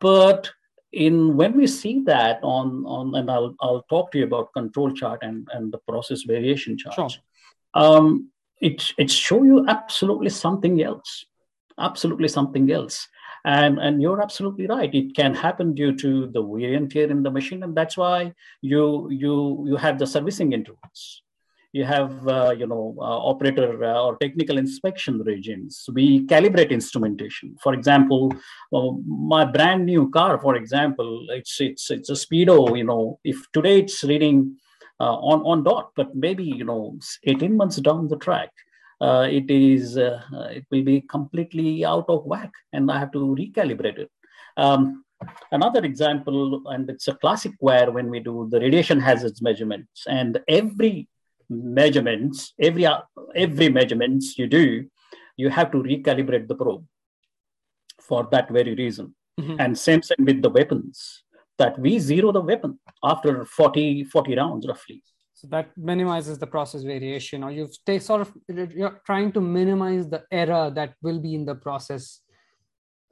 but 0.00 0.52
in 0.94 1.36
when 1.36 1.56
we 1.56 1.66
see 1.66 2.02
that 2.04 2.38
on 2.42 2.84
on 2.86 3.14
and 3.16 3.30
I'll 3.30 3.54
I'll 3.60 3.84
talk 3.90 4.12
to 4.12 4.18
you 4.18 4.24
about 4.24 4.52
control 4.52 4.92
chart 4.92 5.20
and 5.22 5.48
and 5.52 5.72
the 5.72 5.78
process 5.88 6.22
variation 6.22 6.78
chart. 6.78 6.94
Sure. 6.94 7.10
Um, 7.74 8.30
it 8.64 8.92
it 8.98 9.10
show 9.10 9.42
you 9.44 9.64
absolutely 9.68 10.30
something 10.30 10.82
else, 10.82 11.26
absolutely 11.78 12.28
something 12.28 12.70
else. 12.70 13.08
And, 13.46 13.78
and 13.78 14.00
you're 14.00 14.22
absolutely 14.22 14.66
right. 14.66 14.92
It 14.94 15.14
can 15.14 15.34
happen 15.34 15.74
due 15.74 15.94
to 15.96 16.28
the 16.28 16.40
wear 16.40 16.72
and 16.72 16.90
tear 16.90 17.10
in 17.10 17.22
the 17.22 17.30
machine, 17.30 17.62
and 17.62 17.76
that's 17.76 17.96
why 17.96 18.32
you 18.62 19.10
you 19.10 19.64
you 19.68 19.76
have 19.76 19.98
the 19.98 20.06
servicing 20.06 20.52
intervals 20.52 21.22
you 21.74 21.84
have 21.84 22.26
uh, 22.28 22.54
you 22.56 22.66
know 22.66 22.94
uh, 23.00 23.18
operator 23.30 23.84
uh, 23.84 24.02
or 24.04 24.16
technical 24.18 24.56
inspection 24.58 25.20
regimes 25.32 25.84
we 25.92 26.24
calibrate 26.32 26.70
instrumentation 26.70 27.56
for 27.64 27.74
example 27.74 28.32
my 29.30 29.44
brand 29.44 29.84
new 29.84 30.08
car 30.10 30.38
for 30.38 30.54
example 30.54 31.26
it's 31.38 31.60
it's 31.60 31.90
it's 31.90 32.10
a 32.16 32.18
speedo 32.24 32.56
you 32.78 32.86
know 32.90 33.18
if 33.24 33.38
today 33.52 33.80
it's 33.80 34.04
reading 34.04 34.56
uh, 35.00 35.16
on 35.30 35.40
on 35.42 35.62
dot 35.62 35.90
but 35.96 36.14
maybe 36.14 36.44
you 36.44 36.64
know 36.64 36.98
18 37.24 37.56
months 37.56 37.76
down 37.76 38.08
the 38.08 38.16
track 38.16 38.50
uh, 39.00 39.26
it 39.30 39.50
is 39.50 39.96
uh, 39.98 40.20
it 40.50 40.64
will 40.70 40.84
be 40.84 41.00
completely 41.02 41.84
out 41.84 42.08
of 42.08 42.24
whack 42.24 42.52
and 42.72 42.90
i 42.90 42.98
have 42.98 43.12
to 43.12 43.34
recalibrate 43.40 43.98
it 43.98 44.10
um, 44.56 45.04
another 45.52 45.84
example 45.84 46.62
and 46.68 46.88
it's 46.88 47.08
a 47.08 47.14
classic 47.14 47.52
where 47.58 47.90
when 47.90 48.08
we 48.08 48.20
do 48.20 48.48
the 48.50 48.60
radiation 48.60 49.00
hazards 49.00 49.42
measurements 49.42 50.04
and 50.06 50.40
every 50.48 51.08
measurements, 51.48 52.54
every 52.58 52.86
every 53.34 53.68
measurements 53.68 54.38
you 54.38 54.46
do, 54.46 54.86
you 55.36 55.48
have 55.50 55.70
to 55.72 55.78
recalibrate 55.78 56.48
the 56.48 56.54
probe 56.54 56.84
for 58.00 58.28
that 58.30 58.50
very 58.50 58.74
reason. 58.74 59.14
Mm-hmm. 59.40 59.56
And 59.58 59.78
same 59.78 60.00
thing 60.00 60.24
with 60.24 60.42
the 60.42 60.50
weapons, 60.50 61.23
that 61.58 61.78
we 61.78 61.98
zero 61.98 62.32
the 62.32 62.40
weapon 62.40 62.78
after 63.02 63.44
40, 63.44 64.04
40 64.04 64.36
rounds 64.36 64.66
roughly. 64.66 65.02
So 65.34 65.48
that 65.48 65.76
minimizes 65.76 66.38
the 66.38 66.46
process 66.46 66.82
variation, 66.82 67.42
or 67.42 67.50
you've 67.50 67.74
stay 67.74 67.98
sort 67.98 68.22
of 68.22 68.32
you're 68.48 69.00
trying 69.04 69.32
to 69.32 69.40
minimize 69.40 70.08
the 70.08 70.22
error 70.30 70.70
that 70.74 70.94
will 71.02 71.18
be 71.18 71.34
in 71.34 71.44
the 71.44 71.54
process 71.54 72.20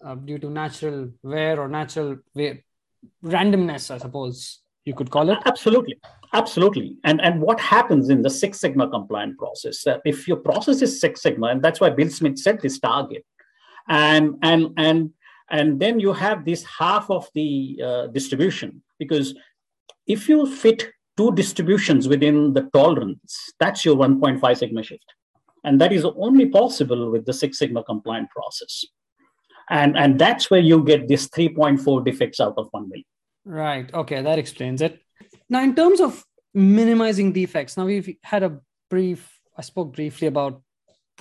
uh, 0.05 0.15
due 0.15 0.39
to 0.39 0.49
natural 0.49 1.11
wear 1.23 1.61
or 1.61 1.69
natural 1.69 2.17
wear, 2.35 2.61
randomness, 3.25 3.91
I 3.91 3.99
suppose 3.99 4.61
you 4.85 4.95
could 4.95 5.11
call 5.11 5.31
it. 5.31 5.39
Absolutely, 5.45 5.99
Absolutely. 6.33 6.97
And, 7.05 7.21
and 7.21 7.41
what 7.43 7.61
happens 7.61 8.09
in 8.09 8.23
the 8.23 8.31
Six 8.31 8.61
Sigma 8.61 8.89
compliant 8.89 9.37
process? 9.37 9.87
If 10.05 10.27
your 10.27 10.39
process 10.39 10.81
is 10.81 10.99
Six 10.99 11.23
Sigma, 11.23 11.49
and 11.49 11.63
that's 11.63 11.81
why 11.81 11.91
Bill 11.91 12.09
Smith 12.09 12.39
set 12.39 12.63
this 12.63 12.79
target, 12.79 13.25
and 13.89 14.37
and 14.43 14.69
and 14.79 15.11
and 15.53 15.79
then 15.79 16.01
you 16.01 16.13
have 16.15 16.45
this 16.45 16.65
half 16.65 17.11
of 17.11 17.29
the 17.35 17.81
uh, 17.85 18.07
distribution 18.09 18.83
because 18.99 19.35
if 20.07 20.29
you 20.29 20.47
fit 20.47 20.91
two 21.17 21.31
distributions 21.33 22.09
within 22.09 22.55
the 22.55 22.63
tolerance, 22.73 23.53
that's 23.61 23.85
your 23.85 23.95
1.5 23.97 24.57
sigma 24.57 24.83
shift, 24.83 25.05
and 25.63 25.81
that 25.81 25.93
is 25.93 26.05
only 26.05 26.49
possible 26.49 27.11
with 27.11 27.27
the 27.27 27.33
Six 27.33 27.59
Sigma 27.59 27.85
compliant 27.85 28.31
process. 28.31 28.85
And, 29.71 29.97
and 29.97 30.19
that's 30.19 30.51
where 30.51 30.61
you 30.61 30.83
get 30.85 31.07
this 31.07 31.29
3.4 31.29 32.05
defects 32.05 32.41
out 32.41 32.55
of 32.57 32.69
1 32.73 32.89
million. 32.89 33.05
Right. 33.45 33.93
Okay. 33.95 34.21
That 34.23 34.39
explains 34.39 34.83
it. 34.83 35.01
Now, 35.49 35.63
in 35.63 35.75
terms 35.75 36.01
of 36.01 36.25
minimizing 36.53 37.33
defects, 37.33 37.77
now 37.77 37.87
we've 37.87 38.17
had 38.23 38.43
a 38.43 38.59
brief, 38.91 39.41
I 39.57 39.63
spoke 39.63 39.95
briefly 39.95 40.29
about 40.29 40.63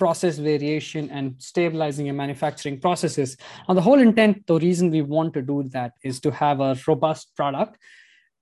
process 0.02 0.38
variation 0.38 1.10
and 1.10 1.26
stabilizing 1.38 2.06
your 2.06 2.18
manufacturing 2.24 2.78
processes. 2.80 3.36
Now, 3.68 3.74
the 3.74 3.86
whole 3.88 4.00
intent, 4.00 4.46
the 4.48 4.58
reason 4.58 4.90
we 4.90 5.02
want 5.16 5.32
to 5.34 5.42
do 5.42 5.62
that 5.76 5.92
is 6.02 6.18
to 6.20 6.30
have 6.32 6.58
a 6.60 6.76
robust 6.88 7.36
product 7.36 7.78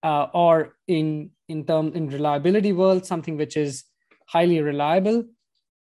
uh, 0.03 0.27
or 0.33 0.77
in 0.87 1.31
in 1.49 1.65
term 1.65 1.93
in 1.95 2.09
reliability 2.09 2.73
world 2.73 3.05
something 3.05 3.37
which 3.37 3.57
is 3.57 3.85
highly 4.27 4.61
reliable 4.61 5.25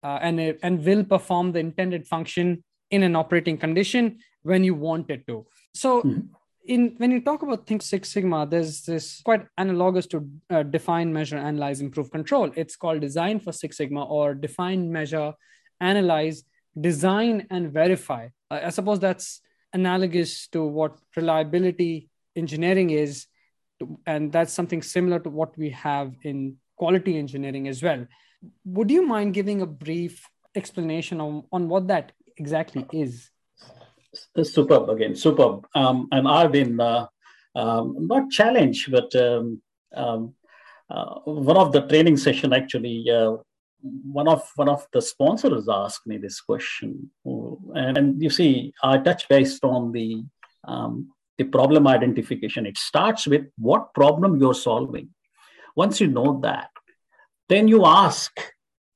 uh, 0.02 0.18
and 0.20 0.40
and 0.62 0.84
will 0.84 1.04
perform 1.04 1.52
the 1.52 1.58
intended 1.58 2.06
function 2.06 2.62
in 2.90 3.02
an 3.02 3.16
operating 3.16 3.56
condition 3.56 4.18
when 4.42 4.64
you 4.64 4.74
want 4.74 5.10
it 5.10 5.26
to 5.26 5.46
so 5.74 6.02
mm-hmm. 6.02 6.20
in 6.64 6.94
when 6.98 7.10
you 7.10 7.20
talk 7.20 7.42
about 7.42 7.66
think 7.66 7.82
six 7.82 8.12
sigma 8.12 8.46
there's 8.46 8.82
this 8.82 9.20
quite 9.22 9.46
analogous 9.58 10.06
to 10.06 10.28
uh, 10.50 10.62
define 10.62 11.12
measure 11.12 11.38
analyze 11.38 11.80
improve 11.80 12.10
control 12.10 12.50
it's 12.56 12.76
called 12.76 13.00
design 13.00 13.38
for 13.38 13.52
six 13.52 13.76
sigma 13.76 14.04
or 14.04 14.34
define 14.34 14.90
measure 14.90 15.32
analyze 15.80 16.44
design 16.80 17.46
and 17.50 17.72
verify 17.72 18.28
i 18.50 18.70
suppose 18.70 19.00
that's 19.00 19.40
analogous 19.72 20.48
to 20.48 20.64
what 20.64 20.98
reliability 21.16 22.08
engineering 22.36 22.90
is 22.90 23.26
and 24.06 24.32
that's 24.32 24.52
something 24.52 24.82
similar 24.82 25.18
to 25.20 25.30
what 25.30 25.56
we 25.56 25.70
have 25.70 26.14
in 26.22 26.56
quality 26.76 27.18
engineering 27.18 27.68
as 27.68 27.82
well. 27.82 28.06
Would 28.64 28.90
you 28.90 29.06
mind 29.06 29.34
giving 29.34 29.62
a 29.62 29.66
brief 29.66 30.28
explanation 30.54 31.20
on, 31.20 31.44
on 31.52 31.68
what 31.68 31.88
that 31.88 32.12
exactly 32.36 32.86
is? 32.92 33.30
Superb 34.42 34.88
again, 34.88 35.14
superb. 35.14 35.66
Um, 35.74 36.08
and 36.10 36.26
I've 36.26 36.52
been 36.52 36.80
uh, 36.80 37.06
um, 37.54 38.06
not 38.12 38.30
challenged, 38.30 38.90
but 38.90 39.14
um, 39.14 39.62
um, 39.94 40.34
uh, 40.90 41.14
one 41.24 41.56
of 41.56 41.72
the 41.72 41.82
training 41.82 42.16
session 42.16 42.52
actually, 42.52 43.04
uh, 43.10 43.36
one 43.82 44.28
of 44.28 44.42
one 44.56 44.68
of 44.68 44.86
the 44.92 45.02
sponsors 45.02 45.68
asked 45.68 46.06
me 46.06 46.18
this 46.18 46.40
question, 46.40 47.10
and, 47.24 47.98
and 47.98 48.22
you 48.22 48.30
see, 48.30 48.72
I 48.82 48.98
touch 48.98 49.28
based 49.28 49.64
on 49.64 49.92
the 49.92 50.24
um, 50.64 51.12
the 51.38 51.44
problem 51.44 51.86
identification. 51.86 52.66
It 52.66 52.78
starts 52.78 53.26
with 53.26 53.46
what 53.56 53.94
problem 53.94 54.38
you're 54.38 54.54
solving. 54.54 55.08
Once 55.74 56.00
you 56.00 56.08
know 56.08 56.40
that, 56.42 56.70
then 57.48 57.68
you 57.68 57.86
ask 57.86 58.32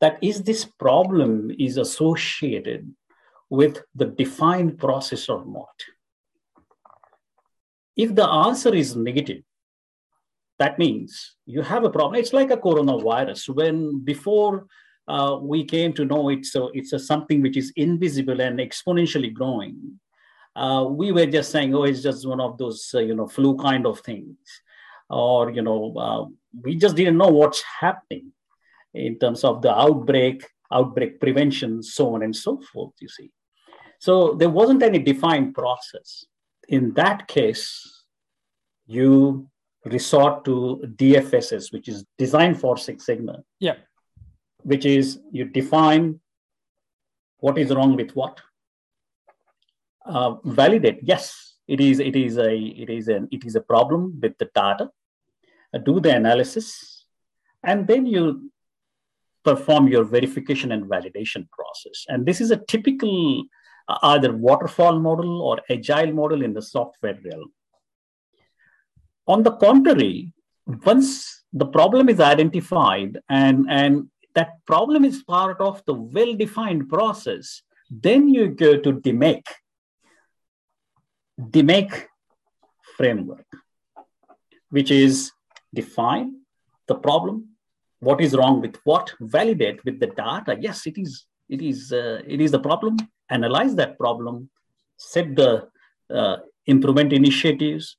that 0.01 0.19
is 0.23 0.43
this 0.43 0.65
problem 0.65 1.51
is 1.59 1.77
associated 1.79 2.93
with 3.49 3.83
the 3.95 4.07
defined 4.07 4.79
process 4.79 5.29
or 5.29 5.45
not? 5.47 5.77
If 7.97 8.15
the 8.15 8.27
answer 8.27 8.75
is 8.75 8.97
negative, 8.97 9.45
that 10.59 10.79
means 10.79 11.37
you 11.47 11.63
have 11.63 11.85
a 11.85 11.91
problem. 11.91 12.21
It's 12.21 12.33
like 12.33 12.51
a 12.51 12.57
coronavirus. 12.57 13.55
When 13.55 14.05
before 14.05 14.67
uh, 15.09 15.39
we 15.41 15.65
came 15.65 15.93
to 15.95 16.05
know 16.05 16.29
it, 16.29 16.47
so 16.47 16.71
it's 16.75 16.93
a 16.93 16.99
something 16.99 17.43
which 17.43 17.57
is 17.57 17.73
invisible 17.77 18.41
and 18.41 18.59
exponentially 18.59 19.33
growing 19.33 19.99
uh, 20.57 20.87
we 20.89 21.13
were 21.13 21.27
just 21.27 21.51
saying, 21.51 21.75
oh, 21.75 21.85
it's 21.85 22.03
just 22.03 22.27
one 22.27 22.41
of 22.41 22.59
those, 22.59 22.91
uh, 22.95 23.01
you 23.01 23.15
know, 23.15 23.27
flu 23.27 23.57
kind 23.57 23.87
of 23.87 24.01
things. 24.01 24.37
Or, 25.11 25.51
you 25.51 25.63
know, 25.63 25.95
uh, 25.97 26.25
we 26.63 26.77
just 26.77 26.97
didn't 26.97 27.19
know 27.19 27.29
what's 27.29 27.63
happening 27.63 28.33
in 28.95 29.19
terms 29.19 29.43
of 29.43 29.63
the 29.63 29.77
outbreak, 29.77 30.47
outbreak 30.73 31.21
prevention, 31.21 31.83
so 31.83 32.15
on 32.15 32.23
and 32.23 32.35
so 32.35 32.61
forth, 32.73 32.93
you 33.01 33.09
see. 33.09 33.31
So 33.99 34.35
there 34.35 34.51
wasn't 34.51 34.83
any 34.83 35.01
defined 35.01 35.55
process. 35.55 36.25
In 36.69 36.95
that 36.95 37.27
case, 37.27 38.05
you 38.87 39.49
resort 39.85 40.45
to 40.45 40.83
DFSS, 40.97 41.73
which 41.73 41.89
is 41.89 42.05
Design 42.19 42.55
for 42.55 42.77
Six 42.77 43.07
Sigma. 43.07 43.43
Yeah. 43.61 43.75
Which 44.63 44.87
is 44.87 45.21
you 45.31 45.45
define 45.45 46.21
what 47.39 47.59
is 47.59 47.75
wrong 47.75 47.97
with 47.97 48.13
what, 48.13 48.41
uh, 50.07 50.35
validate 50.45 50.99
yes 51.03 51.55
it 51.67 51.81
is 51.81 51.99
it 51.99 52.15
is 52.15 52.37
a 52.37 52.55
it 52.55 52.91
is 52.91 53.09
an 53.09 53.29
it 53.31 53.45
is 53.45 53.57
a 53.57 53.61
problem 53.61 54.19
with 54.21 54.37
the 54.39 54.49
data 54.55 54.91
uh, 55.73 55.79
do 55.79 56.01
the 56.01 56.15
analysis 56.15 57.07
and 57.63 57.87
then 57.87 58.05
you 58.05 58.51
perform 59.45 59.89
your 59.89 60.05
verification 60.05 60.73
and 60.73 60.85
validation 60.85 61.49
process 61.51 62.05
and 62.09 62.27
this 62.27 62.41
is 62.41 62.51
a 62.51 62.57
typical 62.69 63.45
uh, 63.89 63.99
either 64.03 64.33
waterfall 64.33 64.99
model 64.99 65.41
or 65.43 65.61
agile 65.71 66.13
model 66.13 66.43
in 66.43 66.53
the 66.53 66.63
software 66.63 67.19
realm 67.25 67.51
on 69.27 69.43
the 69.43 69.53
contrary 69.53 70.33
once 70.85 71.45
the 71.53 71.67
problem 71.67 72.09
is 72.09 72.21
identified 72.21 73.19
and 73.29 73.67
and 73.69 74.09
that 74.35 74.51
problem 74.67 75.05
is 75.05 75.23
part 75.23 75.61
of 75.61 75.83
the 75.87 75.95
well 75.95 76.35
defined 76.35 76.89
process 76.89 77.63
then 77.91 78.29
you 78.29 78.49
go 78.49 78.77
to 78.77 78.93
DMAIC 78.93 79.43
DMAIC 81.41 82.07
framework, 82.97 83.47
which 84.71 84.91
is 84.91 85.33
define 85.75 86.41
the 86.87 86.95
problem, 86.95 87.49
what 88.01 88.21
is 88.21 88.35
wrong 88.35 88.61
with 88.61 88.77
what, 88.85 89.13
validate 89.21 89.85
with 89.85 89.99
the 89.99 90.07
data. 90.09 90.57
Yes, 90.61 90.87
it 90.87 90.99
is. 90.99 91.27
It 91.49 91.61
is. 91.61 91.93
Uh, 91.93 92.23
it 92.27 92.41
is 92.41 92.51
the 92.51 92.59
problem. 92.59 92.97
Analyze 93.31 93.75
that 93.77 93.99
problem, 93.99 94.51
set 94.97 95.35
the 95.35 95.69
uh, 96.15 96.37
improvement 96.67 97.13
initiatives, 97.13 97.97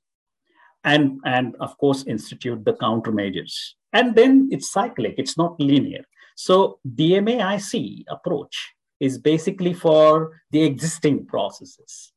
and 0.85 1.19
and 1.25 1.55
of 1.59 1.77
course 1.77 2.05
institute 2.07 2.63
the 2.63 2.73
countermeasures. 2.73 3.53
And 3.93 4.15
then 4.15 4.49
it's 4.51 4.71
cyclic. 4.71 5.15
It's 5.17 5.37
not 5.37 5.59
linear. 5.59 6.05
So 6.35 6.79
DMAIC 6.87 8.05
approach 8.09 8.73
is 8.99 9.17
basically 9.17 9.73
for 9.73 10.41
the 10.51 10.63
existing 10.63 11.25
processes 11.25 12.13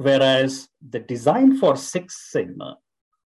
Whereas 0.00 0.66
the 0.88 1.00
design 1.00 1.58
for 1.58 1.76
Six 1.76 2.30
Sigma, 2.32 2.78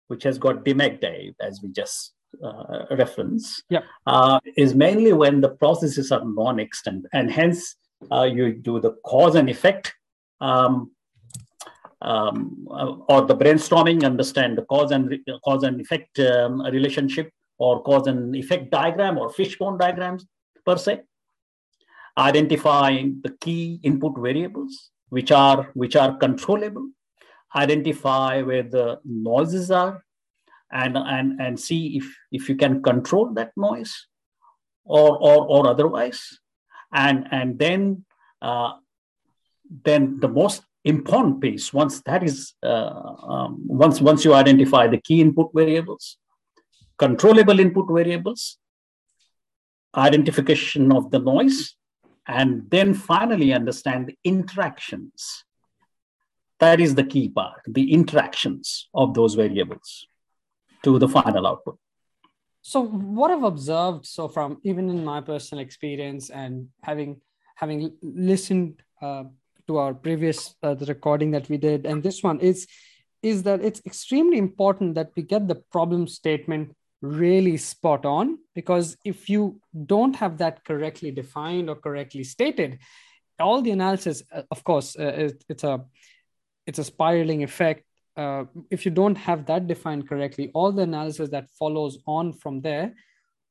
which 0.08 0.22
has 0.24 0.36
got 0.36 0.66
DMADV, 0.66 1.34
as 1.40 1.62
we 1.62 1.70
just 1.70 2.12
uh, 2.44 2.84
reference, 2.90 3.62
yeah. 3.70 3.80
uh, 4.06 4.38
is 4.54 4.74
mainly 4.74 5.14
when 5.14 5.40
the 5.40 5.48
processes 5.48 6.12
are 6.12 6.22
non-extant, 6.22 7.06
and 7.14 7.30
hence 7.30 7.74
uh, 8.12 8.24
you 8.24 8.52
do 8.52 8.80
the 8.80 8.92
cause 9.06 9.34
and 9.34 9.48
effect, 9.48 9.94
um, 10.42 10.90
um, 12.02 12.66
uh, 12.70 12.94
or 13.08 13.26
the 13.26 13.36
brainstorming, 13.36 14.04
understand 14.04 14.56
the 14.56 14.62
cause 14.62 14.90
and 14.90 15.10
re- 15.10 15.24
cause 15.44 15.62
and 15.64 15.80
effect 15.80 16.18
um, 16.20 16.60
relationship, 16.62 17.30
or 17.58 17.82
cause 17.82 18.06
and 18.06 18.34
effect 18.36 18.70
diagram, 18.70 19.18
or 19.18 19.30
fishbone 19.30 19.78
diagrams 19.78 20.26
per 20.64 20.76
se. 20.76 21.00
Identifying 22.16 23.20
the 23.22 23.30
key 23.40 23.80
input 23.82 24.18
variables, 24.18 24.90
which 25.08 25.32
are 25.32 25.70
which 25.74 25.96
are 25.96 26.16
controllable 26.16 26.88
identify 27.54 28.42
where 28.42 28.62
the 28.62 29.00
noises 29.04 29.70
are 29.70 30.04
and 30.70 30.96
and 30.96 31.40
and 31.40 31.58
see 31.58 31.96
if 31.96 32.04
if 32.30 32.48
you 32.48 32.56
can 32.56 32.82
control 32.82 33.32
that 33.32 33.52
noise 33.56 34.06
or 34.84 35.16
or, 35.16 35.46
or 35.46 35.68
otherwise 35.68 36.40
and 36.92 37.26
and 37.30 37.58
then 37.58 38.04
uh, 38.42 38.72
then 39.84 40.20
the 40.20 40.28
most 40.28 40.62
important 40.88 41.40
piece 41.40 41.72
once 41.72 42.00
that 42.02 42.22
is 42.22 42.54
uh, 42.62 43.12
um, 43.32 43.58
once 43.66 44.00
once 44.00 44.24
you 44.24 44.32
identify 44.34 44.86
the 44.86 45.00
key 45.06 45.20
input 45.20 45.50
variables 45.54 46.16
controllable 46.98 47.60
input 47.60 47.86
variables 47.90 48.58
identification 49.94 50.92
of 50.92 51.10
the 51.10 51.18
noise 51.18 51.76
and 52.26 52.70
then 52.70 52.94
finally 52.94 53.52
understand 53.52 54.06
the 54.06 54.16
interactions. 54.22 55.44
That 56.60 56.80
is 56.80 56.94
the 56.94 57.04
key 57.04 57.28
part, 57.28 57.62
the 57.66 57.92
interactions 57.92 58.88
of 58.94 59.14
those 59.14 59.34
variables 59.34 60.06
to 60.82 60.98
the 60.98 61.08
final 61.08 61.46
output. 61.46 61.78
So 62.62 62.84
what 62.84 63.30
I've 63.30 63.44
observed 63.44 64.04
so 64.04 64.28
from 64.28 64.58
even 64.62 64.90
in 64.90 65.04
my 65.04 65.20
personal 65.20 65.64
experience 65.64 66.28
and 66.28 66.68
having 66.82 67.20
having 67.54 67.92
listened 68.02 68.82
uh, 69.00 69.24
to 69.68 69.78
our 69.78 69.94
previous 69.94 70.54
uh, 70.62 70.74
recording 70.88 71.30
that 71.32 71.48
we 71.48 71.56
did. 71.56 71.86
And 71.86 72.02
this 72.02 72.22
one 72.22 72.40
is 72.40 72.66
is 73.22 73.42
that 73.42 73.64
it's 73.64 73.82
extremely 73.84 74.38
important 74.38 74.94
that 74.94 75.10
we 75.16 75.22
get 75.22 75.48
the 75.48 75.60
problem 75.72 76.06
statement 76.06 76.74
really 77.02 77.56
spot 77.56 78.04
on 78.04 78.38
because 78.54 78.96
if 79.04 79.28
you 79.28 79.60
don't 79.86 80.16
have 80.16 80.38
that 80.38 80.64
correctly 80.64 81.10
defined 81.10 81.68
or 81.68 81.76
correctly 81.76 82.24
stated 82.24 82.78
all 83.40 83.62
the 83.62 83.70
analysis 83.70 84.22
uh, 84.32 84.42
of 84.50 84.64
course 84.64 84.96
uh, 84.96 85.28
it's 85.48 85.64
a 85.64 85.84
it's 86.66 86.78
a 86.78 86.84
spiraling 86.84 87.42
effect. 87.42 87.84
Uh, 88.16 88.44
if 88.70 88.84
you 88.84 88.90
don't 88.90 89.16
have 89.16 89.46
that 89.46 89.66
defined 89.68 90.08
correctly 90.08 90.50
all 90.54 90.72
the 90.72 90.82
analysis 90.82 91.28
that 91.30 91.48
follows 91.58 91.98
on 92.06 92.32
from 92.32 92.60
there 92.60 92.94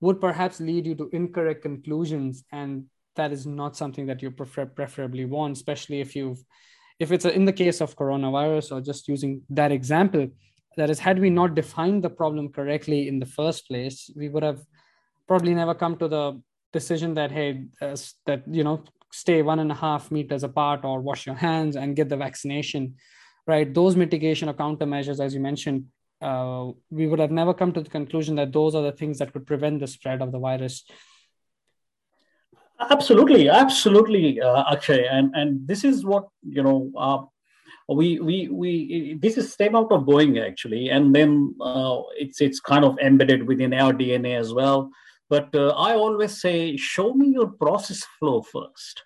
would 0.02 0.20
perhaps 0.22 0.60
lead 0.60 0.86
you 0.86 0.94
to 0.94 1.10
incorrect 1.14 1.62
conclusions 1.62 2.44
and 2.52 2.86
that 3.18 3.32
is 3.32 3.46
not 3.46 3.76
something 3.76 4.06
that 4.08 4.22
you 4.22 4.32
prefer 4.32 4.66
preferably 4.66 5.26
want 5.26 5.58
especially 5.58 6.00
if 6.00 6.16
you've 6.16 6.42
if 7.00 7.12
it's 7.12 7.26
a, 7.26 7.34
in 7.34 7.46
the 7.46 7.54
case 7.54 7.82
of 7.82 7.96
coronavirus 7.96 8.72
or 8.72 8.82
just 8.82 9.08
using 9.08 9.42
that 9.50 9.72
example, 9.72 10.28
that 10.78 10.90
is, 10.90 11.00
had 11.00 11.20
we 11.20 11.30
not 11.30 11.56
defined 11.56 12.04
the 12.04 12.10
problem 12.10 12.50
correctly 12.50 13.08
in 13.08 13.20
the 13.20 13.26
first 13.26 13.68
place, 13.68 14.10
we 14.16 14.30
would 14.30 14.44
have 14.44 14.62
probably 15.28 15.54
never 15.54 15.74
come 15.74 15.98
to 15.98 16.08
the 16.08 16.42
decision 16.74 17.14
that 17.16 17.32
hey, 17.32 17.66
uh, 17.82 17.96
that 18.26 18.44
you 18.50 18.64
know, 18.64 18.84
stay 19.12 19.42
one 19.42 19.60
and 19.60 19.72
a 19.72 19.76
half 19.76 20.12
meters 20.12 20.44
apart 20.44 20.84
or 20.84 21.02
wash 21.02 21.26
your 21.26 21.36
hands 21.36 21.76
and 21.76 21.96
get 21.96 22.10
the 22.10 22.18
vaccination, 22.18 22.96
right? 23.46 23.74
Those 23.74 23.96
mitigation 23.96 24.50
or 24.50 24.54
countermeasures, 24.54 25.24
as 25.24 25.34
you 25.34 25.40
mentioned, 25.40 25.86
uh, 26.22 26.72
we 26.90 27.08
would 27.08 27.20
have 27.20 27.32
never 27.32 27.54
come 27.54 27.72
to 27.74 27.82
the 27.82 27.90
conclusion 27.90 28.36
that 28.36 28.52
those 28.52 28.76
are 28.76 28.84
the 28.84 28.92
things 28.92 29.20
that 29.20 29.34
could 29.34 29.46
prevent 29.46 29.80
the 29.80 29.88
spread 29.88 30.22
of 30.22 30.32
the 30.32 30.40
virus. 30.40 30.84
Absolutely, 32.80 33.50
absolutely, 33.50 34.40
uh, 34.40 34.64
Akshay, 34.72 35.08
and 35.08 35.34
and 35.36 35.68
this 35.68 35.84
is 35.84 36.06
what 36.06 36.28
you 36.44 36.62
know. 36.62 36.92
Uh, 36.96 37.26
we 37.90 38.20
we 38.20 38.50
we 38.50 39.18
this 39.20 39.38
is 39.38 39.52
stem 39.54 39.76
out 39.76 39.92
of 39.92 40.04
Boeing 40.04 40.46
actually, 40.46 40.90
and 40.90 41.16
then 41.16 41.56
uh, 41.60 42.02
it's 42.16 42.40
it's 42.40 42.60
kind 42.60 42.86
of 42.86 43.00
embedded 43.00 43.48
within 43.48 43.74
our 43.74 43.94
DNA 43.94 44.38
as 44.38 44.54
well. 44.54 44.92
But 45.30 45.54
uh, 45.56 45.70
I 45.70 45.96
always 45.96 46.40
say, 46.40 46.78
show 46.78 47.14
me 47.14 47.30
your 47.30 47.48
process 47.48 48.06
flow 48.20 48.42
first. 48.44 49.04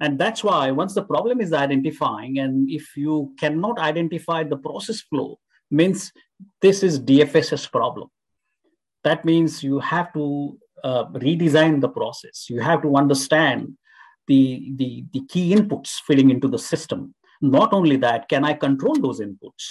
And 0.00 0.18
that's 0.18 0.44
why 0.44 0.70
once 0.70 0.94
the 0.94 1.02
problem 1.04 1.40
is 1.40 1.52
identifying, 1.52 2.38
and 2.38 2.70
if 2.70 2.96
you 2.96 3.32
cannot 3.38 3.78
identify 3.78 4.44
the 4.44 4.56
process 4.56 5.00
flow, 5.00 5.38
means 5.70 6.12
this 6.60 6.82
is 6.82 7.00
DFSS 7.00 7.70
problem. 7.70 8.08
That 9.02 9.24
means 9.24 9.62
you 9.62 9.78
have 9.80 10.12
to 10.14 10.58
uh, 10.84 11.06
redesign 11.06 11.80
the 11.80 11.88
process. 11.88 12.46
You 12.48 12.60
have 12.60 12.82
to 12.82 12.96
understand 12.96 13.76
the, 14.28 14.72
the, 14.76 15.04
the 15.12 15.22
key 15.26 15.54
inputs 15.54 15.92
fitting 16.06 16.30
into 16.30 16.46
the 16.46 16.58
system. 16.58 17.14
Not 17.40 17.72
only 17.72 17.96
that, 17.96 18.28
can 18.28 18.44
I 18.44 18.52
control 18.52 18.94
those 18.94 19.20
inputs? 19.20 19.64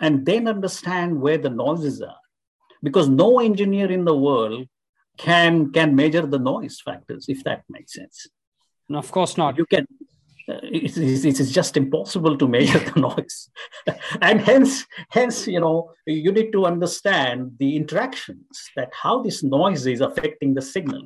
And 0.00 0.26
then 0.26 0.48
understand 0.48 1.20
where 1.20 1.38
the 1.38 1.50
noises 1.50 2.02
are. 2.02 2.22
Because 2.82 3.08
no 3.08 3.40
engineer 3.40 3.90
in 3.90 4.04
the 4.04 4.16
world 4.16 4.66
can, 5.16 5.70
can 5.72 5.94
measure 5.94 6.26
the 6.26 6.38
noise 6.38 6.80
factors, 6.84 7.26
if 7.28 7.44
that 7.44 7.62
makes 7.68 7.92
sense. 7.94 8.26
No, 8.88 8.98
of 8.98 9.10
course 9.10 9.36
not. 9.36 9.56
You 9.56 9.66
can 9.66 9.86
it 10.62 10.96
is, 10.96 11.24
it 11.24 11.40
is 11.40 11.52
just 11.52 11.76
impossible 11.76 12.36
to 12.36 12.48
measure 12.48 12.78
the 12.78 13.00
noise. 13.08 13.50
And 14.20 14.40
hence 14.40 14.86
hence 15.10 15.46
you 15.46 15.60
know 15.60 15.92
you 16.06 16.32
need 16.32 16.52
to 16.52 16.66
understand 16.66 17.52
the 17.58 17.76
interactions 17.76 18.70
that 18.76 18.90
how 18.92 19.22
this 19.22 19.42
noise 19.42 19.86
is 19.86 20.00
affecting 20.00 20.54
the 20.54 20.62
signal. 20.62 21.02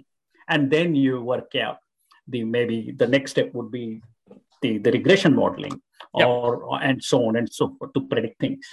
And 0.49 0.71
then 0.71 0.95
you 0.95 1.21
work 1.23 1.55
out 1.55 1.79
the 2.29 2.45
maybe 2.45 2.93
the 2.97 3.07
next 3.07 3.33
step 3.33 3.53
would 3.55 3.71
be 3.71 4.03
the, 4.63 4.79
the 4.79 4.93
regression 4.93 5.35
modeling 5.35 5.81
yep. 6.17 6.27
or 6.27 6.83
and 6.83 7.03
so 7.03 7.27
on 7.27 7.37
and 7.37 7.53
so 7.53 7.75
forth 7.79 7.93
to 7.95 8.01
predict 8.03 8.41
things. 8.41 8.67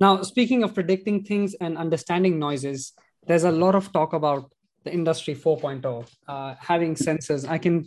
Now 0.00 0.22
speaking 0.22 0.64
of 0.64 0.74
predicting 0.74 1.24
things 1.24 1.54
and 1.60 1.76
understanding 1.76 2.38
noises 2.38 2.92
there's 3.26 3.44
a 3.44 3.52
lot 3.52 3.74
of 3.74 3.92
talk 3.92 4.12
about 4.12 4.50
the 4.84 4.92
industry 4.92 5.34
4.0 5.34 6.06
uh, 6.26 6.54
having 6.58 6.94
sensors. 6.94 7.48
I 7.48 7.58
can 7.58 7.86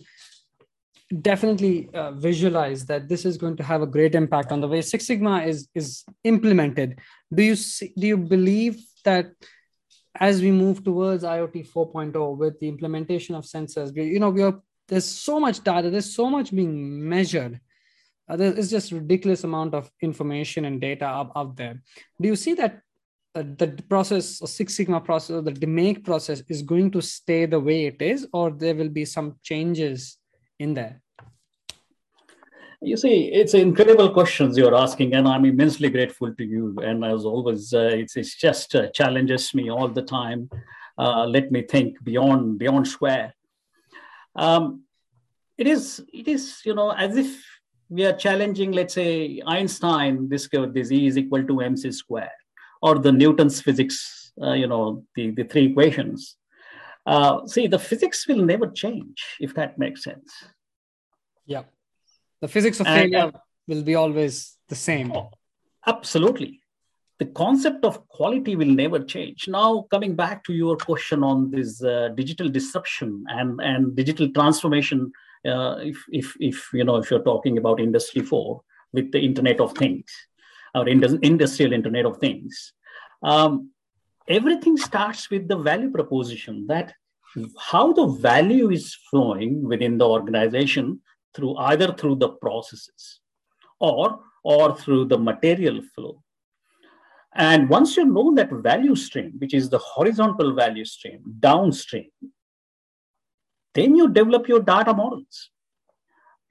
definitely 1.21 1.89
uh, 1.93 2.11
visualize 2.11 2.85
that 2.85 3.07
this 3.07 3.25
is 3.25 3.37
going 3.37 3.57
to 3.57 3.63
have 3.63 3.81
a 3.81 3.87
great 3.87 4.15
impact 4.15 4.51
on 4.51 4.61
the 4.61 4.67
way 4.67 4.81
Six 4.81 5.05
Sigma 5.07 5.43
is 5.43 5.67
is 5.75 6.03
implemented. 6.23 6.99
Do 7.33 7.43
you 7.43 7.55
see, 7.55 7.93
do 7.97 8.07
you 8.07 8.17
believe 8.17 8.83
that 9.03 9.31
as 10.19 10.41
we 10.41 10.51
move 10.51 10.83
towards 10.83 11.23
IoT 11.23 11.69
4.0 11.69 12.37
with 12.37 12.59
the 12.59 12.67
implementation 12.67 13.35
of 13.35 13.43
sensors, 13.43 13.95
you 13.95 14.19
know, 14.19 14.29
we 14.29 14.43
are 14.43 14.59
there's 14.87 15.05
so 15.05 15.39
much 15.39 15.63
data, 15.63 15.89
there's 15.89 16.13
so 16.13 16.29
much 16.29 16.53
being 16.53 17.07
measured. 17.07 17.59
Uh, 18.27 18.35
there's 18.35 18.69
just 18.69 18.91
ridiculous 18.91 19.43
amount 19.43 19.73
of 19.73 19.89
information 20.01 20.65
and 20.65 20.81
data 20.81 21.05
up, 21.05 21.31
out 21.35 21.55
there. 21.55 21.81
Do 22.19 22.27
you 22.27 22.35
see 22.35 22.53
that 22.55 22.81
uh, 23.35 23.43
the 23.57 23.83
process 23.89 24.41
or 24.41 24.47
Six 24.47 24.75
Sigma 24.75 25.01
process 25.01 25.35
or 25.35 25.41
the 25.41 25.51
DMAIC 25.51 26.03
process 26.03 26.41
is 26.49 26.61
going 26.61 26.91
to 26.91 27.01
stay 27.01 27.45
the 27.45 27.59
way 27.59 27.85
it 27.85 28.01
is, 28.01 28.27
or 28.33 28.51
there 28.51 28.75
will 28.75 28.89
be 28.89 29.05
some 29.05 29.35
changes 29.43 30.17
in 30.59 30.73
there? 30.73 31.01
You 32.85 32.97
see, 32.97 33.31
it's 33.33 33.55
incredible 33.55 34.11
questions 34.11 34.55
you're 34.55 34.75
asking, 34.75 35.15
and 35.15 35.27
I'm 35.27 35.43
immensely 35.43 35.89
grateful 35.89 36.31
to 36.35 36.45
you. 36.45 36.77
And 36.83 37.03
as 37.03 37.25
always, 37.25 37.73
uh, 37.73 37.89
it's, 37.91 38.15
it's 38.15 38.35
just 38.35 38.75
uh, 38.75 38.91
challenges 38.91 39.55
me 39.55 39.71
all 39.71 39.87
the 39.87 40.03
time. 40.03 40.51
Uh, 40.95 41.25
let 41.25 41.51
me 41.51 41.63
think 41.63 42.01
beyond 42.03 42.59
beyond 42.59 42.87
square. 42.87 43.33
Um, 44.35 44.83
it 45.57 45.65
is 45.65 46.05
it 46.13 46.27
is 46.27 46.61
you 46.63 46.75
know 46.75 46.91
as 46.91 47.17
if 47.17 47.43
we 47.89 48.05
are 48.05 48.13
challenging, 48.13 48.71
let's 48.71 48.93
say 48.93 49.41
Einstein, 49.47 50.29
discovered 50.29 50.75
this 50.75 50.91
E 50.91 51.07
is 51.07 51.17
equal 51.17 51.43
to 51.43 51.61
mc 51.61 51.91
square, 51.91 52.31
or 52.83 52.99
the 52.99 53.11
Newton's 53.11 53.61
physics, 53.61 54.31
uh, 54.41 54.53
you 54.53 54.67
know 54.67 55.03
the 55.15 55.31
the 55.31 55.43
three 55.43 55.65
equations. 55.71 56.37
Uh, 57.07 57.45
see, 57.47 57.65
the 57.65 57.79
physics 57.79 58.27
will 58.27 58.45
never 58.45 58.67
change, 58.67 59.23
if 59.39 59.55
that 59.55 59.79
makes 59.79 60.03
sense. 60.03 60.31
Yeah. 61.47 61.63
The 62.41 62.47
physics 62.47 62.79
of 62.79 62.87
and, 62.87 63.11
failure 63.11 63.31
uh, 63.33 63.39
will 63.67 63.83
be 63.83 63.95
always 63.95 64.57
the 64.69 64.75
same. 64.75 65.11
Oh, 65.11 65.31
absolutely. 65.85 66.61
The 67.17 67.25
concept 67.25 67.85
of 67.85 68.07
quality 68.09 68.55
will 68.55 68.67
never 68.67 68.99
change. 68.99 69.47
Now, 69.47 69.85
coming 69.89 70.15
back 70.15 70.43
to 70.45 70.53
your 70.53 70.75
question 70.75 71.23
on 71.23 71.49
this 71.49 71.81
uh, 71.81 72.09
digital 72.15 72.49
disruption 72.49 73.23
and, 73.29 73.59
and 73.61 73.95
digital 73.95 74.29
transformation, 74.29 75.11
uh, 75.47 75.77
if, 75.79 76.03
if, 76.09 76.35
if, 76.39 76.69
you 76.73 76.83
know, 76.83 76.97
if 76.97 77.09
you're 77.09 77.23
talking 77.23 77.57
about 77.57 77.79
Industry 77.79 78.21
4 78.21 78.61
with 78.91 79.11
the 79.11 79.19
Internet 79.19 79.61
of 79.61 79.73
Things, 79.73 80.05
or 80.73 80.89
industrial 80.89 81.71
Internet 81.71 82.05
of 82.05 82.17
Things, 82.17 82.73
um, 83.23 83.69
everything 84.27 84.75
starts 84.75 85.29
with 85.29 85.47
the 85.47 85.57
value 85.57 85.91
proposition 85.91 86.67
that 86.67 86.93
how 87.59 87.93
the 87.93 88.07
value 88.07 88.69
is 88.71 88.95
flowing 89.09 89.63
within 89.63 89.97
the 89.97 90.07
organization 90.07 91.01
through 91.35 91.55
either 91.57 91.93
through 91.93 92.15
the 92.15 92.29
processes 92.29 93.19
or 93.79 94.19
or 94.43 94.75
through 94.75 95.05
the 95.05 95.17
material 95.17 95.81
flow. 95.93 96.21
And 97.33 97.67
once 97.69 97.97
you 97.97 98.05
know 98.05 98.33
that 98.35 98.51
value 98.51 98.95
stream 98.95 99.33
which 99.37 99.53
is 99.53 99.69
the 99.69 99.77
horizontal 99.77 100.53
value 100.53 100.85
stream 100.85 101.21
downstream 101.39 102.09
then 103.73 103.95
you 103.95 104.07
develop 104.09 104.47
your 104.47 104.61
data 104.61 104.93
models. 104.93 105.49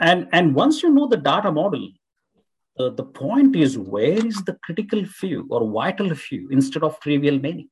And 0.00 0.28
and 0.32 0.54
once 0.54 0.82
you 0.82 0.90
know 0.90 1.06
the 1.06 1.16
data 1.16 1.50
model 1.50 1.88
uh, 2.78 2.90
the 2.90 3.04
point 3.04 3.54
is 3.56 3.78
where 3.78 4.26
is 4.26 4.42
the 4.44 4.58
critical 4.64 5.04
few 5.04 5.46
or 5.48 5.70
vital 5.70 6.14
few 6.14 6.48
instead 6.50 6.82
of 6.82 6.98
trivial 7.00 7.38
many 7.38 7.68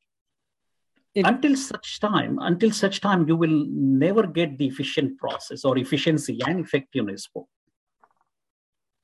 it, 1.15 1.27
until 1.27 1.57
such 1.57 2.01
time 2.01 2.39
until 2.41 2.71
such 2.71 3.01
time 3.01 3.27
you 3.29 3.37
will 3.37 3.67
never 3.69 4.27
get 4.27 4.59
the 4.59 4.67
efficient 4.67 5.19
process 5.19 5.65
or 5.65 5.79
efficiency 5.79 6.39
and 6.47 6.61
effectiveness 6.61 7.29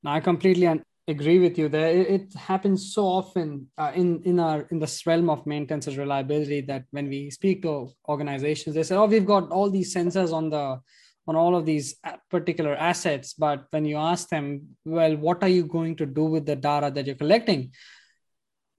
now 0.02 0.12
i 0.12 0.20
completely 0.20 0.66
agree 1.08 1.38
with 1.38 1.58
you 1.58 1.68
there. 1.68 1.88
It, 1.88 2.08
it 2.08 2.34
happens 2.34 2.92
so 2.94 3.04
often 3.06 3.66
uh, 3.78 3.92
in 3.94 4.22
in 4.24 4.38
our 4.38 4.68
in 4.70 4.78
this 4.78 5.06
realm 5.06 5.30
of 5.30 5.46
maintenance 5.46 5.86
and 5.86 5.96
reliability 5.96 6.60
that 6.62 6.84
when 6.90 7.08
we 7.08 7.30
speak 7.30 7.62
to 7.62 7.90
organizations 8.08 8.74
they 8.74 8.82
say 8.82 8.94
oh 8.94 9.06
we've 9.06 9.26
got 9.26 9.50
all 9.50 9.70
these 9.70 9.94
sensors 9.94 10.32
on 10.32 10.50
the 10.50 10.80
on 11.26 11.36
all 11.36 11.56
of 11.56 11.66
these 11.66 11.96
uh, 12.04 12.16
particular 12.30 12.74
assets. 12.76 13.34
But 13.34 13.66
when 13.70 13.84
you 13.84 13.96
ask 13.96 14.28
them 14.28 14.76
well 14.84 15.16
what 15.16 15.42
are 15.42 15.48
you 15.48 15.64
going 15.64 15.96
to 15.96 16.06
do 16.06 16.24
with 16.24 16.46
the 16.46 16.56
data 16.56 16.90
that 16.94 17.06
you're 17.06 17.22
collecting 17.24 17.72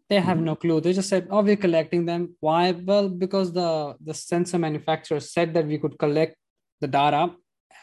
they 0.10 0.20
have 0.20 0.40
no 0.40 0.56
clue. 0.56 0.82
They 0.82 0.94
just 0.94 1.10
said 1.10 1.28
oh 1.30 1.42
we're 1.42 1.56
collecting 1.56 2.06
them. 2.06 2.36
Why? 2.40 2.72
Well 2.72 3.10
because 3.10 3.54
the 3.54 3.96
the 4.04 4.14
sensor 4.14 4.58
manufacturer 4.58 5.20
said 5.20 5.54
that 5.54 5.68
we 5.68 5.78
could 5.78 5.98
collect 6.00 6.36
the 6.82 6.88
data 6.88 7.34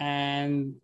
and 0.01 0.75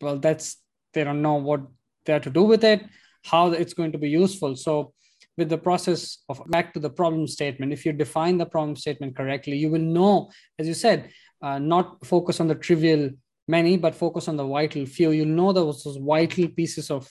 well 0.00 0.18
that's 0.18 0.56
they 0.92 1.04
don't 1.04 1.22
know 1.22 1.34
what 1.34 1.62
they're 2.04 2.20
to 2.20 2.30
do 2.30 2.44
with 2.44 2.64
it 2.64 2.84
how 3.24 3.52
it's 3.52 3.74
going 3.74 3.92
to 3.92 3.98
be 3.98 4.08
useful. 4.08 4.54
So 4.56 4.92
with 5.36 5.48
the 5.48 5.58
process 5.58 6.18
of 6.28 6.40
back 6.48 6.72
to 6.74 6.80
the 6.80 6.90
problem 6.90 7.26
statement 7.26 7.72
if 7.72 7.84
you 7.84 7.92
define 7.92 8.38
the 8.38 8.46
problem 8.46 8.76
statement 8.76 9.16
correctly 9.16 9.56
you 9.56 9.68
will 9.68 9.80
know 9.80 10.30
as 10.60 10.68
you 10.68 10.74
said 10.74 11.10
uh, 11.42 11.58
not 11.58 12.06
focus 12.06 12.38
on 12.38 12.46
the 12.46 12.54
trivial 12.54 13.10
many 13.48 13.76
but 13.76 13.94
focus 13.94 14.28
on 14.28 14.36
the 14.36 14.46
vital 14.46 14.86
few. 14.86 15.10
You'll 15.10 15.26
know 15.26 15.52
those, 15.52 15.84
those 15.84 15.98
vital 15.98 16.48
pieces 16.48 16.90
of 16.90 17.08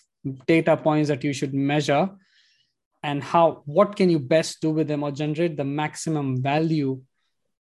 data 0.48 0.78
points 0.78 1.10
that 1.10 1.24
you 1.24 1.34
should 1.34 1.54
measure 1.54 2.10
and 3.04 3.24
how 3.24 3.62
what 3.66 3.96
can 3.96 4.10
you 4.10 4.20
best 4.20 4.62
do 4.62 4.72
with 4.72 4.88
them 4.88 5.04
or 5.04 5.12
generate 5.12 5.58
the 5.58 5.64
maximum 5.64 6.42
value 6.42 7.02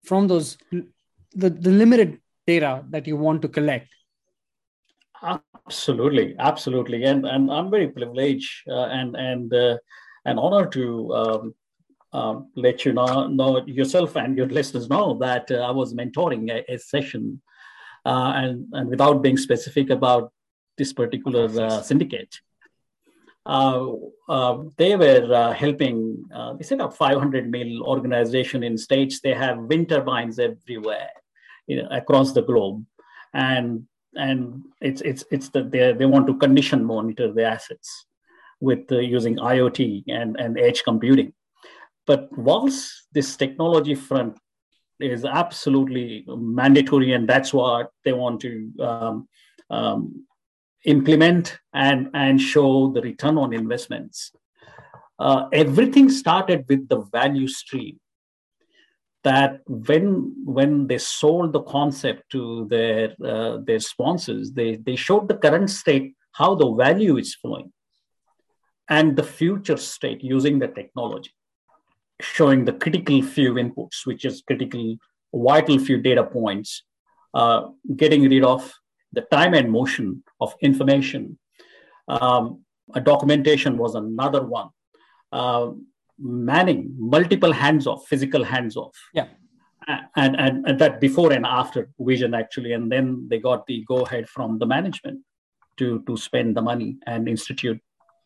from 0.03 0.27
those 0.27 0.57
the, 0.71 1.49
the 1.49 1.71
limited 1.71 2.19
data 2.45 2.83
that 2.89 3.07
you 3.07 3.17
want 3.17 3.41
to 3.41 3.47
collect? 3.47 3.87
Absolutely 5.67 6.35
absolutely. 6.39 7.03
And 7.03 7.25
and 7.25 7.51
i'm 7.51 7.69
very 7.69 7.87
privileged 7.87 8.67
uh, 8.67 8.85
and 8.85 9.15
and 9.15 9.53
uh, 9.53 9.77
an 10.25 10.37
honor 10.37 10.67
to 10.67 11.13
um, 11.13 11.55
um, 12.13 12.51
let 12.55 12.85
you 12.85 12.93
know, 12.93 13.27
know 13.27 13.65
yourself 13.65 14.15
and 14.15 14.37
your 14.37 14.47
listeners 14.47 14.89
know 14.89 15.17
that 15.19 15.49
uh, 15.49 15.55
I 15.55 15.71
was 15.71 15.93
mentoring 15.93 16.51
a, 16.51 16.73
a 16.73 16.77
session, 16.77 17.41
uh, 18.05 18.33
and 18.35 18.67
and 18.73 18.89
without 18.89 19.21
being 19.21 19.37
specific 19.37 19.89
about 19.89 20.31
this 20.77 20.93
particular 20.93 21.45
uh, 21.61 21.81
syndicate. 21.81 22.39
Uh, 23.45 23.93
uh, 24.29 24.63
they 24.77 24.95
were 24.95 25.33
uh, 25.33 25.51
helping, 25.53 26.23
they 26.57 26.63
set 26.63 26.81
up 26.81 26.93
500 26.93 27.49
mil 27.49 27.83
organization 27.83 28.63
in 28.63 28.77
states. 28.77 29.19
They 29.19 29.33
have 29.33 29.57
wind 29.59 29.89
turbines 29.89 30.39
everywhere 30.39 31.09
you 31.67 31.81
know, 31.81 31.87
across 31.91 32.33
the 32.33 32.41
globe. 32.41 32.85
And 33.33 33.87
and 34.15 34.63
it's 34.81 35.01
it's 35.01 35.23
it's 35.31 35.49
that 35.49 35.71
they 35.71 35.93
they 35.93 36.05
want 36.05 36.27
to 36.27 36.37
condition 36.37 36.83
monitor 36.83 37.31
the 37.31 37.45
assets 37.45 38.05
with 38.59 38.91
uh, 38.91 38.99
using 38.99 39.37
IoT 39.37 40.03
and 40.07 40.37
and 40.37 40.59
edge 40.59 40.83
computing. 40.83 41.33
But 42.05 42.35
whilst 42.37 43.07
this 43.13 43.37
technology 43.37 43.95
front 43.95 44.37
is 44.99 45.23
absolutely 45.23 46.25
mandatory, 46.27 47.13
and 47.13 47.27
that's 47.27 47.53
what 47.53 47.91
they 48.03 48.13
want 48.13 48.41
to 48.41 48.71
um, 48.79 49.27
um, 49.69 50.25
implement 50.85 51.59
and, 51.73 52.09
and 52.13 52.41
show 52.41 52.91
the 52.91 53.01
return 53.01 53.37
on 53.37 53.53
investments. 53.53 54.31
Uh, 55.19 55.47
everything 55.53 56.09
started 56.09 56.65
with 56.67 56.87
the 56.89 57.01
value 57.11 57.47
stream 57.47 57.99
that 59.23 59.61
when 59.67 60.33
when 60.45 60.87
they 60.87 60.97
sold 60.97 61.53
the 61.53 61.61
concept 61.61 62.23
to 62.31 62.65
their 62.69 63.15
uh, 63.23 63.57
their 63.67 63.79
sponsors 63.79 64.51
they 64.51 64.77
they 64.77 64.95
showed 64.95 65.27
the 65.27 65.37
current 65.37 65.69
state 65.69 66.15
how 66.31 66.55
the 66.55 66.71
value 66.73 67.17
is 67.17 67.35
flowing 67.35 67.71
and 68.89 69.15
the 69.15 69.23
future 69.23 69.77
state 69.77 70.23
using 70.23 70.57
the 70.59 70.67
technology 70.67 71.31
showing 72.19 72.65
the 72.65 72.73
critical 72.73 73.21
few 73.21 73.53
inputs 73.53 74.05
which 74.05 74.25
is 74.25 74.41
critical 74.41 74.95
vital 75.33 75.77
few 75.77 75.97
data 75.97 76.23
points 76.23 76.83
uh, 77.33 77.67
getting 77.95 78.27
rid 78.27 78.43
of 78.43 78.73
the 79.13 79.21
time 79.21 79.53
and 79.53 79.71
motion 79.71 80.23
of 80.39 80.53
information. 80.61 81.37
Um, 82.07 82.63
a 82.93 83.01
documentation 83.01 83.77
was 83.77 83.95
another 83.95 84.43
one. 84.43 84.69
Uh, 85.31 85.71
manning, 86.19 86.93
multiple 86.97 87.51
hands 87.51 87.87
off, 87.87 88.07
physical 88.07 88.43
hands 88.43 88.75
off. 88.75 88.95
Yeah. 89.13 89.27
And, 90.15 90.35
and, 90.39 90.67
and 90.67 90.79
that 90.79 91.01
before 91.01 91.33
and 91.33 91.45
after 91.45 91.89
vision 91.99 92.33
actually. 92.33 92.73
And 92.73 92.91
then 92.91 93.27
they 93.29 93.39
got 93.39 93.65
the 93.65 93.83
go 93.87 94.01
ahead 94.01 94.29
from 94.29 94.59
the 94.59 94.65
management 94.65 95.21
to, 95.77 96.03
to 96.05 96.17
spend 96.17 96.55
the 96.55 96.61
money 96.61 96.97
and 97.07 97.27
institute 97.27 97.79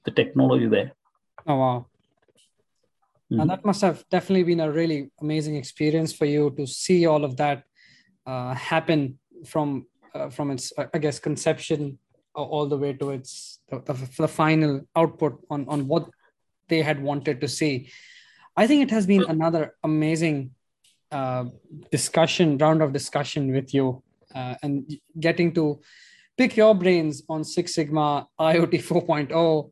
the 0.04 0.12
technology 0.12 0.68
there. 0.68 0.92
Oh, 1.48 1.56
wow. 1.56 1.86
Mm-hmm. 3.32 3.40
And 3.40 3.50
that 3.50 3.66
must 3.66 3.82
have 3.82 4.04
definitely 4.12 4.44
been 4.44 4.60
a 4.60 4.72
really 4.72 5.12
amazing 5.22 5.56
experience 5.56 6.14
for 6.14 6.26
you 6.26 6.54
to 6.58 6.68
see 6.68 7.06
all 7.06 7.24
of 7.24 7.38
that 7.38 7.64
uh, 8.26 8.54
happen 8.54 9.18
from 9.46 9.88
uh, 10.16 10.30
from 10.30 10.52
its 10.52 10.74
i 10.94 10.98
guess 10.98 11.20
conception 11.20 12.00
all 12.36 12.68
the 12.68 12.78
way 12.78 12.94
to 12.94 13.12
its 13.12 13.60
the, 13.70 13.80
the, 13.80 13.94
the, 14.18 14.28
final 14.28 14.82
output 14.96 15.40
on 15.50 15.68
on 15.68 15.88
what 15.88 16.08
they 16.68 16.82
had 16.82 17.02
wanted 17.02 17.42
to 17.42 17.48
see. 17.48 17.90
I 18.58 18.68
think 18.68 18.84
it 18.84 18.92
has 18.92 19.06
been 19.06 19.24
another 19.24 19.76
amazing 19.84 20.52
uh, 21.12 21.46
discussion 21.92 22.58
round 22.58 22.82
of 22.82 22.94
discussion 22.94 23.52
with 23.52 23.74
you 23.74 24.04
uh, 24.34 24.56
and 24.64 25.00
getting 25.20 25.54
to 25.54 25.82
pick 26.38 26.58
your 26.58 26.74
brains 26.74 27.24
on 27.30 27.44
six 27.44 27.76
sigma 27.76 28.28
iot 28.40 28.72
4.0 28.72 29.72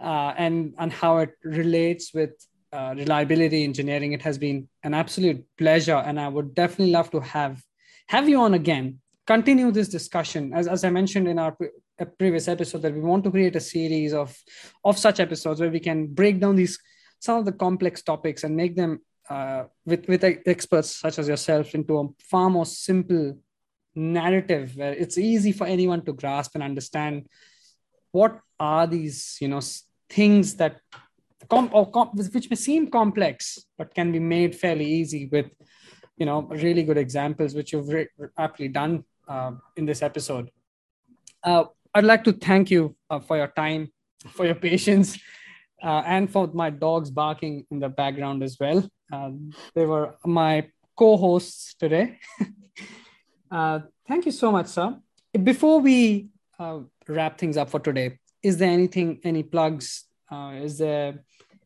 uh, 0.00 0.34
and 0.36 0.74
and 0.78 0.92
how 0.92 1.18
it 1.18 1.32
relates 1.44 2.14
with 2.14 2.30
uh, 2.72 2.94
reliability 2.96 3.64
engineering. 3.64 4.12
It 4.12 4.22
has 4.22 4.38
been 4.38 4.68
an 4.82 4.94
absolute 4.94 5.44
pleasure 5.58 5.96
and 6.06 6.18
i 6.18 6.28
would 6.28 6.54
definitely 6.54 6.92
love 6.92 7.10
to 7.10 7.20
have 7.20 7.62
have 8.08 8.28
you 8.28 8.40
on 8.40 8.54
again 8.54 9.00
continue 9.26 9.70
this 9.70 9.88
discussion. 9.88 10.52
As, 10.52 10.66
as 10.68 10.84
i 10.84 10.90
mentioned 10.90 11.28
in 11.28 11.38
our 11.38 11.52
pre- 11.52 11.70
previous 12.18 12.48
episode 12.48 12.82
that 12.82 12.94
we 12.94 13.00
want 13.00 13.24
to 13.24 13.30
create 13.30 13.56
a 13.56 13.60
series 13.60 14.12
of 14.12 14.36
of 14.84 14.98
such 14.98 15.20
episodes 15.20 15.60
where 15.60 15.70
we 15.70 15.80
can 15.80 16.06
break 16.06 16.40
down 16.40 16.56
these 16.56 16.78
some 17.20 17.38
of 17.38 17.44
the 17.44 17.52
complex 17.52 18.02
topics 18.02 18.44
and 18.44 18.56
make 18.56 18.76
them 18.76 19.00
uh, 19.30 19.64
with 19.86 20.06
with 20.08 20.24
experts 20.24 20.96
such 20.96 21.18
as 21.18 21.28
yourself 21.28 21.74
into 21.74 21.98
a 21.98 22.08
far 22.18 22.50
more 22.50 22.66
simple 22.66 23.38
narrative 23.94 24.76
where 24.76 24.92
it's 24.92 25.16
easy 25.16 25.52
for 25.52 25.66
anyone 25.66 26.04
to 26.04 26.12
grasp 26.12 26.54
and 26.54 26.64
understand 26.64 27.26
what 28.10 28.40
are 28.58 28.86
these 28.86 29.38
you 29.40 29.48
know 29.48 29.60
things 30.10 30.54
that 30.56 30.80
com- 31.48 31.70
or 31.72 31.90
com- 31.90 32.10
which 32.34 32.50
may 32.50 32.56
seem 32.56 32.90
complex 32.90 33.60
but 33.78 33.94
can 33.94 34.10
be 34.12 34.18
made 34.18 34.54
fairly 34.54 34.84
easy 34.84 35.28
with 35.30 35.46
you 36.16 36.26
know 36.26 36.42
really 36.42 36.82
good 36.82 36.98
examples 36.98 37.54
which 37.54 37.72
you've 37.72 37.88
re- 37.88 38.08
aptly 38.36 38.68
done 38.68 39.04
uh, 39.28 39.52
in 39.76 39.86
this 39.86 40.02
episode. 40.02 40.50
Uh, 41.42 41.64
I'd 41.94 42.04
like 42.04 42.24
to 42.24 42.32
thank 42.32 42.70
you 42.70 42.96
uh, 43.10 43.20
for 43.20 43.36
your 43.36 43.48
time, 43.48 43.92
for 44.30 44.44
your 44.44 44.54
patience, 44.68 45.18
uh, 45.82 46.02
and 46.06 46.30
for 46.30 46.48
my 46.52 46.70
dogs 46.70 47.10
barking 47.10 47.66
in 47.70 47.78
the 47.78 47.88
background 47.88 48.42
as 48.42 48.56
well. 48.58 48.88
Uh, 49.12 49.30
they 49.74 49.86
were 49.86 50.14
my 50.24 50.68
co 50.96 51.16
hosts 51.16 51.74
today. 51.78 52.18
Uh, 53.50 53.78
thank 54.08 54.26
you 54.26 54.32
so 54.32 54.50
much, 54.50 54.66
sir. 54.66 54.98
Before 55.44 55.78
we 55.78 56.28
wrap 57.06 57.38
things 57.38 57.56
up 57.56 57.70
for 57.70 57.78
today, 57.78 58.18
is 58.42 58.56
there 58.56 58.68
anything, 58.68 59.20
any 59.22 59.44
plugs? 59.44 60.06
is 60.32 60.78
there 60.78 61.22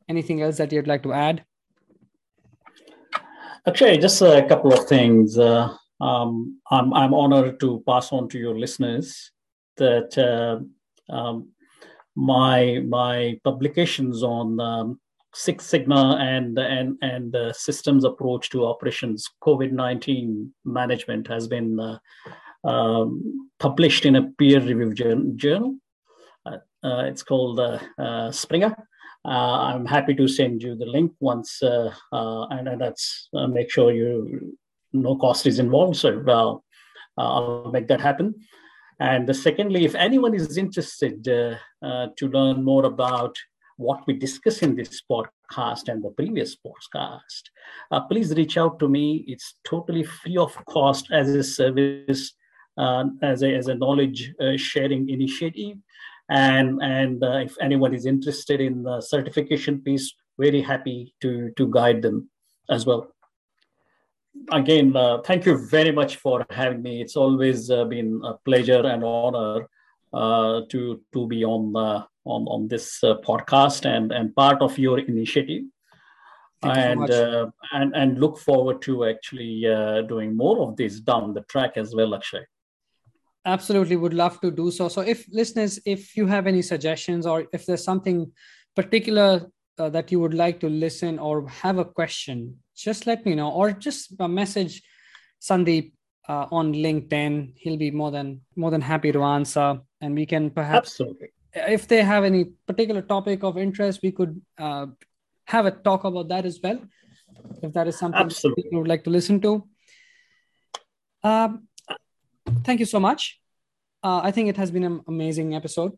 anything 0.07 0.43
else 0.43 0.59
that 0.59 0.71
you'd 0.71 0.87
like 0.87 1.03
to 1.05 1.15
add? 1.15 1.45
Actually, 3.67 3.99
just 3.99 4.21
a 4.23 4.47
couple 4.49 4.73
of 4.73 4.87
things. 4.87 5.39
Uh, 5.39 5.75
um, 6.01 6.61
I'm, 6.71 6.93
I'm 6.95 7.15
honored 7.15 7.61
to 7.61 7.83
pass 7.87 8.13
on 8.13 8.29
to 8.31 8.39
your 8.39 8.59
listeners 8.59 9.33
that 9.77 10.17
uh, 10.19 11.13
um, 11.13 11.51
my 12.15 12.81
my 12.89 13.39
publications 13.45 14.23
on 14.23 14.61
um, 14.61 15.01
Six 15.35 15.67
Sigma 15.67 16.19
and 16.21 16.59
and 16.59 16.97
and 17.03 17.33
the 17.33 17.53
systems 17.53 18.05
approach 18.05 18.51
to 18.51 18.67
operations 18.67 19.29
COVID 19.43 19.73
nineteen 19.73 20.53
management 20.65 21.29
has 21.29 21.47
been 21.47 21.79
uh, 21.79 21.99
um, 22.65 23.49
published 23.59 24.05
in 24.05 24.17
a 24.17 24.31
peer 24.39 24.61
reviewed 24.61 24.97
journal. 25.37 25.77
Uh, 26.45 26.59
uh, 26.83 27.05
it's 27.05 27.23
called 27.23 27.61
uh, 27.61 27.79
uh, 27.99 28.31
Springer. 28.31 28.75
I'm 29.25 29.85
happy 29.85 30.15
to 30.15 30.27
send 30.27 30.63
you 30.63 30.75
the 30.75 30.87
link 30.87 31.13
once, 31.21 31.61
and, 31.61 32.69
and 32.69 32.81
that's 32.81 33.29
make 33.33 33.71
sure 33.71 33.93
you 33.93 34.57
no 35.03 35.17
cost 35.17 35.47
is 35.47 35.59
involved. 35.59 35.97
So 35.97 36.23
uh, 36.27 36.59
I'll 37.17 37.71
make 37.73 37.89
that 37.89 38.01
happen. 38.01 38.35
And 39.01 39.35
secondly, 39.35 39.85
if 39.85 39.95
anyone 39.95 40.35
is 40.35 40.59
interested 40.59 41.27
uh, 41.29 41.57
uh, 41.87 42.09
to 42.17 42.29
learn 42.29 42.65
more 42.65 42.85
about 42.85 43.37
what 43.77 44.05
we 44.09 44.15
discuss 44.15 44.61
in 44.63 44.75
this 44.75 45.03
podcast 45.09 45.89
and 45.89 46.03
the 46.03 46.11
previous 46.11 46.57
podcast, 46.57 47.43
uh, 47.93 48.01
please 48.01 48.35
reach 48.35 48.59
out 48.59 48.81
to 48.81 48.89
me. 48.89 49.25
It's 49.29 49.55
totally 49.65 50.03
free 50.03 50.37
of 50.37 50.53
cost 50.67 51.13
as 51.13 51.29
a 51.29 51.45
service, 51.45 52.35
uh, 52.77 53.05
as, 53.23 53.43
a, 53.45 53.55
as 53.55 53.69
a 53.69 53.77
knowledge 53.77 54.35
uh, 54.41 54.57
sharing 54.57 55.09
initiative. 55.09 55.77
And, 56.29 56.83
and 56.83 57.23
if 57.23 57.57
anyone 57.61 57.95
is 57.95 58.05
interested 58.05 58.61
in 58.61 58.83
the 58.83 59.01
certification 59.01 59.81
piece, 59.81 60.13
very 60.39 60.61
happy 60.61 61.15
to, 61.23 61.53
to 61.57 61.69
guide 61.71 62.03
them 62.03 62.29
as 62.69 62.85
well 62.85 63.13
again, 64.51 64.97
uh, 64.97 65.23
thank 65.23 65.47
you 65.47 65.57
very 65.69 65.93
much 65.93 66.17
for 66.17 66.45
having 66.51 66.83
me. 66.83 67.01
It's 67.01 67.17
always 67.17 67.71
uh, 67.71 67.85
been 67.85 68.21
a 68.25 68.35
pleasure 68.45 68.87
and 68.87 69.05
honor 69.05 69.69
uh, 70.13 70.63
to 70.71 71.03
to 71.13 71.27
be 71.27 71.45
on 71.45 71.77
uh, 71.77 72.05
on 72.25 72.47
on 72.49 72.69
this 72.69 73.03
uh, 73.05 73.17
podcast 73.27 73.85
and 73.85 74.13
and 74.13 74.35
part 74.35 74.63
of 74.63 74.79
your 74.79 74.99
initiative. 74.99 75.65
and 76.63 77.11
uh, 77.11 77.47
and 77.73 77.95
and 77.95 78.19
look 78.19 78.39
forward 78.39 78.83
to 78.83 79.05
actually 79.05 79.63
doing 80.09 80.37
more 80.37 80.57
of 80.69 80.77
this 80.77 81.01
down 81.01 81.35
the 81.35 81.43
track 81.43 81.77
as 81.77 81.95
well, 81.95 82.15
Akshay. 82.15 82.45
Absolutely, 83.45 83.97
would 83.97 84.15
love 84.15 84.41
to 84.41 84.51
do 84.51 84.71
so. 84.71 84.89
So, 84.89 85.03
if 85.03 85.27
listeners, 85.31 85.79
if 85.87 86.17
you 86.17 86.27
have 86.27 86.47
any 86.47 86.63
suggestions 86.63 87.27
or 87.27 87.47
if 87.53 87.65
there's 87.67 87.85
something 87.85 88.33
particular 88.75 89.47
that 89.77 90.11
you 90.11 90.19
would 90.19 90.35
like 90.35 90.59
to 90.61 90.69
listen 90.69 91.19
or 91.19 91.49
have 91.49 91.79
a 91.79 91.85
question, 91.85 92.59
just 92.83 93.07
let 93.07 93.25
me 93.27 93.35
know 93.35 93.51
or 93.51 93.73
just 93.73 94.19
message 94.21 94.83
Sandeep 95.41 95.93
uh, 96.29 96.47
on 96.51 96.73
LinkedIn. 96.73 97.53
He'll 97.57 97.77
be 97.77 97.91
more 97.91 98.11
than 98.11 98.43
more 98.57 98.71
than 98.71 98.81
happy 98.81 99.13
to 99.13 99.23
answer, 99.23 99.81
and 100.01 100.15
we 100.15 100.27
can 100.27 100.51
perhaps, 100.51 100.91
Absolutely. 100.91 101.29
if 101.55 101.89
they 101.89 102.03
have 102.03 102.25
any 102.25 102.45
particular 102.67 103.03
topic 103.03 103.43
of 103.43 103.59
interest, 103.59 104.01
we 104.03 104.13
could 104.13 104.41
uh, 104.59 104.87
have 105.47 105.67
a 105.67 105.71
talk 105.71 106.05
about 106.05 106.29
that 106.29 106.45
as 106.45 106.61
well. 106.63 106.79
If 107.63 107.73
that 107.73 107.89
is 107.89 107.99
something 107.99 108.21
Absolutely. 108.21 108.69
you 108.71 108.79
would 108.79 108.89
like 108.89 109.05
to 109.05 109.11
listen 109.11 109.41
to. 109.41 109.67
Um, 111.23 111.69
thank 112.65 112.81
you 112.81 112.87
so 112.87 113.01
much. 113.01 113.41
Uh, 114.03 114.21
I 114.23 114.31
think 114.31 114.49
it 114.49 114.57
has 114.57 114.71
been 114.71 114.85
an 114.85 115.01
amazing 115.09 115.55
episode. 115.55 115.93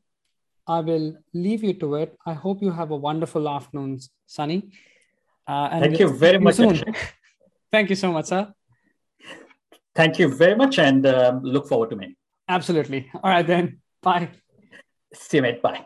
I 0.66 0.80
will 0.80 1.16
leave 1.34 1.64
you 1.64 1.74
to 1.74 1.96
it. 1.96 2.16
I 2.24 2.32
hope 2.32 2.62
you 2.62 2.70
have 2.70 2.90
a 2.90 2.96
wonderful 2.96 3.48
afternoon, 3.48 3.98
Sunny. 4.26 4.70
Uh, 5.46 5.68
and 5.72 5.84
Thank 5.84 5.98
you 5.98 6.08
very 6.08 6.38
much. 6.38 6.56
Thank 7.72 7.90
you 7.90 7.96
so 7.96 8.12
much, 8.12 8.26
sir. 8.26 8.52
Thank 9.94 10.18
you 10.18 10.28
very 10.28 10.54
much 10.54 10.78
and 10.78 11.04
uh, 11.06 11.38
look 11.42 11.68
forward 11.68 11.90
to 11.90 11.96
me. 11.96 12.16
Absolutely. 12.48 13.10
All 13.14 13.30
right, 13.30 13.46
then. 13.46 13.80
Bye. 14.02 14.30
See 15.14 15.38
you, 15.38 15.42
mate. 15.42 15.62
Bye. 15.62 15.84